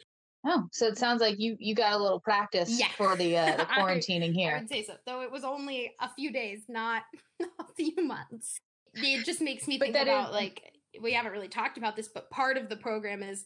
Oh, 0.48 0.68
so 0.70 0.86
it 0.86 0.96
sounds 0.96 1.20
like 1.20 1.40
you 1.40 1.56
you 1.58 1.74
got 1.74 1.92
a 1.92 1.98
little 1.98 2.20
practice 2.20 2.78
yeah. 2.78 2.88
for 2.96 3.16
the 3.16 3.36
uh, 3.36 3.56
the 3.56 3.64
quarantining 3.64 4.32
here. 4.32 4.54
I 4.54 4.60
would 4.60 4.68
say 4.68 4.84
so, 4.84 4.94
though 5.04 5.22
it 5.22 5.30
was 5.30 5.42
only 5.42 5.92
a 6.00 6.08
few 6.08 6.32
days, 6.32 6.62
not 6.68 7.02
a 7.42 7.64
few 7.76 8.04
months. 8.04 8.58
It 8.94 9.24
just 9.26 9.40
makes 9.40 9.66
me 9.66 9.78
think 9.78 9.96
about 9.96 10.28
is- 10.28 10.34
like 10.34 10.62
we 11.02 11.12
haven't 11.12 11.32
really 11.32 11.48
talked 11.48 11.78
about 11.78 11.96
this, 11.96 12.08
but 12.08 12.30
part 12.30 12.56
of 12.56 12.68
the 12.68 12.76
program 12.76 13.22
is 13.22 13.44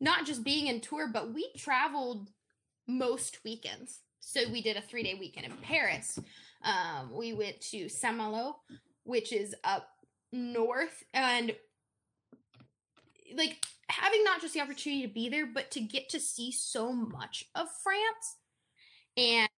not 0.00 0.24
just 0.24 0.44
being 0.44 0.68
in 0.68 0.80
Tours, 0.80 1.10
but 1.12 1.34
we 1.34 1.50
traveled 1.56 2.30
most 2.86 3.40
weekends. 3.44 4.00
So 4.20 4.40
we 4.50 4.62
did 4.62 4.76
a 4.76 4.80
three 4.80 5.02
day 5.02 5.14
weekend 5.18 5.46
in 5.46 5.52
Paris. 5.58 6.18
Um, 6.62 7.10
we 7.12 7.32
went 7.32 7.60
to 7.72 7.88
Saint 7.88 8.16
Malo, 8.16 8.56
which 9.04 9.32
is 9.32 9.54
up 9.64 9.88
north, 10.32 11.02
and 11.12 11.54
like 13.36 13.56
having 13.90 14.24
not 14.24 14.40
just 14.40 14.54
the 14.54 14.60
opportunity 14.60 15.06
to 15.06 15.12
be 15.12 15.28
there, 15.28 15.46
but 15.46 15.70
to 15.72 15.80
get 15.80 16.08
to 16.10 16.20
see 16.20 16.52
so 16.52 16.92
much 16.92 17.44
of 17.54 17.68
France. 17.82 18.36
And 19.16 19.48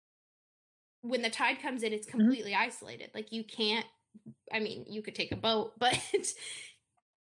when 1.03 1.23
the 1.23 1.31
tide 1.31 1.61
comes 1.63 1.83
in, 1.83 1.93
it's 1.93 2.07
Mm-hmm. 2.17 2.29
completely 2.29 2.55
isolated. 2.55 3.11
Like 3.15 3.33
you 3.33 3.45
can't. 3.45 3.87
I 4.53 4.61
mean, 4.61 4.85
you 4.89 5.03
could 5.03 5.15
take 5.15 5.33
a 5.33 5.37
boat, 5.37 5.73
but 5.79 5.95
it's 6.13 6.35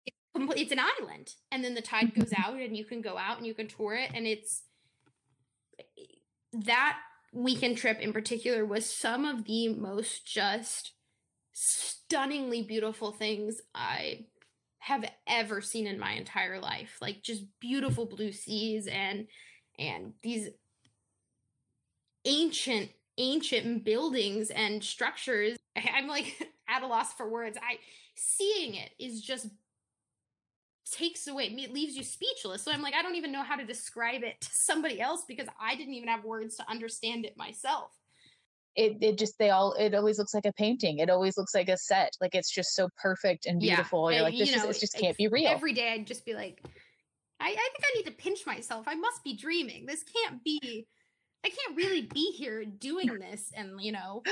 it's, 0.07 0.19
it's 0.57 0.73
an 0.73 0.81
island, 1.01 1.35
and 1.51 1.65
then 1.65 1.75
the 1.75 1.83
tide 1.83 2.15
goes 2.15 2.33
out, 2.37 2.57
and 2.57 2.77
you 2.77 2.85
can 2.85 3.01
go 3.03 3.17
out 3.19 3.39
and 3.39 3.47
you 3.47 3.55
can 3.55 3.69
tour 3.69 3.95
it, 3.95 4.11
and 4.15 4.27
it's 4.27 4.63
that 6.53 6.99
weekend 7.33 7.79
trip 7.79 7.99
in 8.01 8.13
particular 8.13 8.65
was 8.65 8.85
some 8.85 9.25
of 9.25 9.45
the 9.45 9.69
most 9.69 10.27
just 10.27 10.93
stunningly 11.53 12.63
beautiful 12.63 13.13
things 13.13 13.61
I 13.75 14.27
have 14.83 15.05
ever 15.29 15.61
seen 15.61 15.87
in 15.87 15.97
my 15.97 16.11
entire 16.15 16.59
life. 16.59 16.97
Like 17.01 17.23
just 17.23 17.45
beautiful 17.61 18.05
blue 18.05 18.33
seas 18.33 18.89
and 18.89 19.29
and 19.79 20.15
these 20.23 20.49
ancient 22.25 22.91
ancient 23.17 23.85
buildings 23.85 24.51
and 24.51 24.83
structures. 24.83 25.57
I'm 25.77 26.09
like 26.09 26.53
at 26.69 26.83
a 26.83 26.87
loss 26.89 27.13
for 27.15 27.31
words. 27.31 27.57
I 27.63 27.77
seeing 28.17 28.75
it 28.75 28.91
is 28.99 29.23
just 29.23 29.47
takes 30.91 31.29
away 31.29 31.45
it 31.45 31.73
leaves 31.73 31.97
you 31.97 32.03
speechless. 32.03 32.65
So 32.65 32.73
I'm 32.73 32.83
like 32.83 32.95
I 32.95 33.03
don't 33.03 33.15
even 33.15 33.31
know 33.31 33.45
how 33.45 33.55
to 33.55 33.65
describe 33.65 34.25
it 34.25 34.41
to 34.41 34.51
somebody 34.53 35.01
else 35.01 35.23
because 35.29 35.47
I 35.61 35.77
didn't 35.77 35.95
even 35.95 36.09
have 36.09 36.25
words 36.25 36.57
to 36.57 36.69
understand 36.69 37.25
it 37.25 37.37
myself. 37.37 37.93
It 38.75 38.99
it 39.03 39.19
just 39.19 39.39
they 39.39 39.51
all 39.51 39.75
it 39.75 39.95
always 39.95 40.19
looks 40.19 40.35
like 40.35 40.47
a 40.47 40.53
painting. 40.53 40.99
It 40.99 41.11
always 41.11 41.37
looks 41.37 41.55
like 41.55 41.69
a 41.69 41.77
set. 41.77 42.17
Like 42.21 42.35
it's 42.35 42.51
just 42.51 42.75
so 42.75 42.89
perfect 43.01 43.47
and 43.47 43.63
Yeah, 43.63 43.77
beautiful. 43.77 44.11
You're 44.11 44.25
and, 44.25 44.25
like, 44.25 44.39
this 44.39 44.51
you 44.51 44.57
know, 44.57 44.69
it 44.69 44.81
just 44.81 44.97
can't 44.99 45.17
be 45.17 45.29
real. 45.29 45.49
Every 45.49 45.73
day 45.73 45.93
I'd 45.93 46.07
just 46.07 46.25
be 46.25 46.35
like, 46.35 46.63
I, 47.43 47.49
I 47.49 47.51
think 47.51 47.85
I 47.85 47.97
need 47.97 48.05
to 48.05 48.23
pinch 48.23 48.47
myself. 48.47 48.85
I 48.87 48.95
must 48.95 49.25
be 49.25 49.37
dreaming. 49.37 49.85
This 49.85 50.05
can't 50.05 50.43
be, 50.45 50.87
I 51.45 51.49
can't 51.49 51.77
really 51.77 52.03
be 52.03 52.31
here 52.33 52.65
doing 52.65 53.19
this. 53.19 53.51
And, 53.57 53.81
you 53.81 53.91
know, 53.91 54.23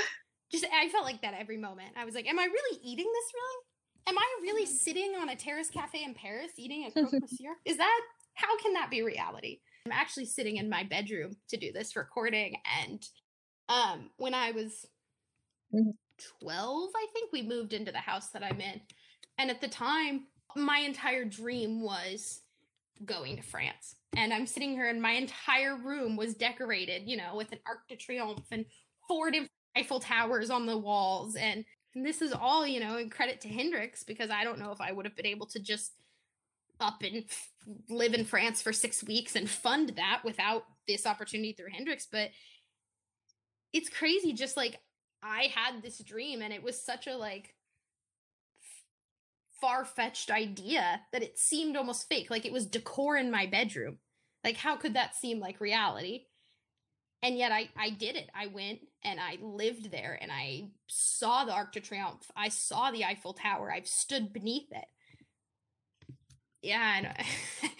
just, 0.51 0.65
I 0.73 0.87
felt 0.89 1.03
like 1.03 1.21
that 1.21 1.33
every 1.37 1.57
moment. 1.57 1.89
I 1.97 2.05
was 2.05 2.15
like, 2.15 2.27
am 2.27 2.39
I 2.39 2.45
really 2.45 2.79
eating 2.83 3.05
this 3.05 3.33
really? 3.33 3.63
Am 4.07 4.17
I 4.17 4.27
really 4.41 4.63
mm-hmm. 4.63 4.73
sitting 4.73 5.15
on 5.15 5.29
a 5.29 5.35
terrace 5.35 5.69
cafe 5.69 6.03
in 6.03 6.13
Paris 6.13 6.53
eating 6.57 6.85
a 6.85 6.91
croque 6.91 7.11
monsieur? 7.21 7.53
Is 7.65 7.77
that, 7.77 8.01
how 8.35 8.57
can 8.59 8.73
that 8.73 8.89
be 8.89 9.01
reality? 9.01 9.59
I'm 9.85 9.91
actually 9.91 10.25
sitting 10.25 10.55
in 10.55 10.69
my 10.69 10.83
bedroom 10.83 11.33
to 11.49 11.57
do 11.57 11.73
this 11.73 11.97
recording. 11.97 12.55
And 12.81 13.03
um, 13.71 14.09
when 14.17 14.33
I 14.33 14.51
was 14.51 14.85
Mhm. 15.73 15.97
12, 16.39 16.91
I 16.95 17.07
think 17.13 17.31
we 17.31 17.41
moved 17.41 17.73
into 17.73 17.91
the 17.91 17.99
house 17.99 18.29
that 18.31 18.43
I'm 18.43 18.59
in. 18.59 18.81
And 19.37 19.49
at 19.49 19.61
the 19.61 19.67
time, 19.67 20.27
my 20.55 20.79
entire 20.79 21.25
dream 21.25 21.81
was 21.81 22.41
going 23.05 23.37
to 23.37 23.41
France. 23.41 23.95
And 24.17 24.33
I'm 24.33 24.45
sitting 24.45 24.71
here, 24.71 24.89
and 24.89 25.01
my 25.01 25.13
entire 25.13 25.77
room 25.77 26.17
was 26.17 26.35
decorated, 26.35 27.09
you 27.09 27.15
know, 27.15 27.35
with 27.35 27.51
an 27.53 27.59
Arc 27.65 27.87
de 27.87 27.95
Triomphe 27.95 28.51
and 28.51 28.65
four 29.07 29.31
different 29.31 29.51
Eiffel 29.75 30.01
Towers 30.01 30.49
on 30.49 30.65
the 30.65 30.77
walls. 30.77 31.35
And, 31.35 31.65
and 31.95 32.05
this 32.05 32.21
is 32.21 32.33
all, 32.33 32.67
you 32.67 32.81
know, 32.81 32.97
in 32.97 33.09
credit 33.09 33.39
to 33.41 33.47
Hendrix, 33.47 34.03
because 34.03 34.29
I 34.29 34.43
don't 34.43 34.59
know 34.59 34.71
if 34.71 34.81
I 34.81 34.91
would 34.91 35.05
have 35.05 35.15
been 35.15 35.25
able 35.25 35.47
to 35.47 35.59
just 35.59 35.93
up 36.81 37.01
and 37.03 37.23
live 37.89 38.13
in 38.13 38.25
France 38.25 38.61
for 38.61 38.73
six 38.73 39.03
weeks 39.03 39.35
and 39.35 39.49
fund 39.49 39.93
that 39.95 40.21
without 40.25 40.65
this 40.87 41.05
opportunity 41.05 41.53
through 41.53 41.71
Hendrix. 41.71 42.05
But 42.11 42.31
it's 43.73 43.89
crazy, 43.89 44.33
just 44.33 44.57
like 44.57 44.79
I 45.23 45.51
had 45.53 45.81
this 45.81 45.99
dream, 45.99 46.41
and 46.41 46.53
it 46.53 46.63
was 46.63 46.81
such 46.81 47.07
a 47.07 47.15
like 47.15 47.55
far 49.59 49.85
fetched 49.85 50.31
idea 50.31 51.01
that 51.13 51.23
it 51.23 51.37
seemed 51.37 51.77
almost 51.77 52.09
fake. 52.09 52.29
Like 52.29 52.45
it 52.45 52.51
was 52.51 52.65
decor 52.65 53.15
in 53.17 53.31
my 53.31 53.45
bedroom. 53.45 53.97
Like, 54.43 54.57
how 54.57 54.75
could 54.75 54.95
that 54.95 55.15
seem 55.15 55.39
like 55.39 55.61
reality? 55.61 56.23
And 57.21 57.37
yet 57.37 57.51
I, 57.51 57.69
I 57.77 57.91
did 57.91 58.15
it. 58.15 58.31
I 58.33 58.47
went 58.47 58.79
and 59.03 59.19
I 59.19 59.37
lived 59.39 59.91
there 59.91 60.17
and 60.19 60.31
I 60.31 60.69
saw 60.87 61.45
the 61.45 61.53
Arc 61.53 61.73
de 61.73 61.79
Triomphe. 61.79 62.25
I 62.35 62.49
saw 62.49 62.89
the 62.89 63.05
Eiffel 63.05 63.33
Tower. 63.33 63.71
I've 63.71 63.87
stood 63.87 64.33
beneath 64.33 64.71
it. 64.71 64.85
Yeah, 66.63 66.97
and 66.97 67.25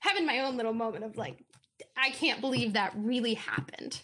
having 0.00 0.26
my 0.26 0.40
own 0.40 0.56
little 0.56 0.72
moment 0.72 1.04
of 1.04 1.18
like, 1.18 1.44
I 1.96 2.10
can't 2.10 2.40
believe 2.40 2.72
that 2.72 2.94
really 2.96 3.34
happened 3.34 4.00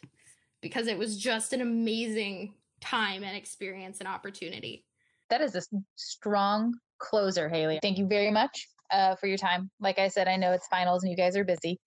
because 0.64 0.86
it 0.86 0.96
was 0.96 1.18
just 1.18 1.52
an 1.52 1.60
amazing 1.60 2.54
time 2.80 3.22
and 3.22 3.36
experience 3.36 3.98
and 3.98 4.08
opportunity. 4.08 4.82
That 5.28 5.42
is 5.42 5.54
a 5.54 5.62
strong 5.94 6.72
closer, 6.98 7.50
Haley. 7.50 7.78
Thank 7.82 7.98
you 7.98 8.06
very 8.06 8.30
much 8.30 8.66
uh, 8.90 9.14
for 9.16 9.26
your 9.26 9.36
time. 9.36 9.70
Like 9.78 9.98
I 9.98 10.08
said, 10.08 10.26
I 10.26 10.36
know 10.36 10.52
it's 10.52 10.66
finals 10.68 11.02
and 11.02 11.10
you 11.10 11.18
guys 11.18 11.36
are 11.36 11.44
busy. 11.44 11.78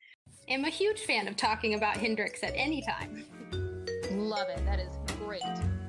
I'm 0.48 0.64
a 0.64 0.70
huge 0.70 1.00
fan 1.00 1.28
of 1.28 1.36
talking 1.36 1.74
about 1.74 1.98
Hendrix 1.98 2.44
at 2.44 2.54
any 2.56 2.84
time. 2.84 3.26
Love 4.12 4.48
it. 4.48 4.64
That 4.66 4.80
is 4.80 4.94
great. 5.26 5.42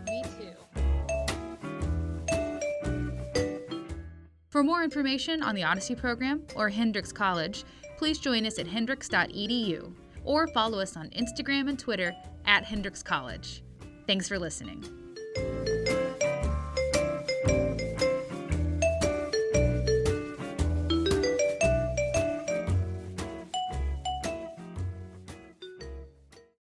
Me 0.07 0.23
too. 0.39 0.55
For 4.49 4.63
more 4.63 4.83
information 4.83 5.43
on 5.43 5.55
the 5.55 5.63
Odyssey 5.63 5.95
program 5.95 6.43
or 6.57 6.71
Hendrix 6.71 7.13
College, 7.13 7.65
please 7.99 8.19
join 8.19 8.47
us 8.47 8.59
at 8.59 8.67
hendrix.edu 8.67 9.93
or 10.25 10.47
follow 10.49 10.79
us 10.79 10.97
on 10.97 11.09
Instagram 11.11 11.69
and 11.69 11.79
Twitter 11.79 12.15
at 12.49 12.65
Hendrix 12.65 13.03
College. 13.03 13.63
Thanks 14.09 14.27
for 14.27 14.39
listening. 14.39 14.85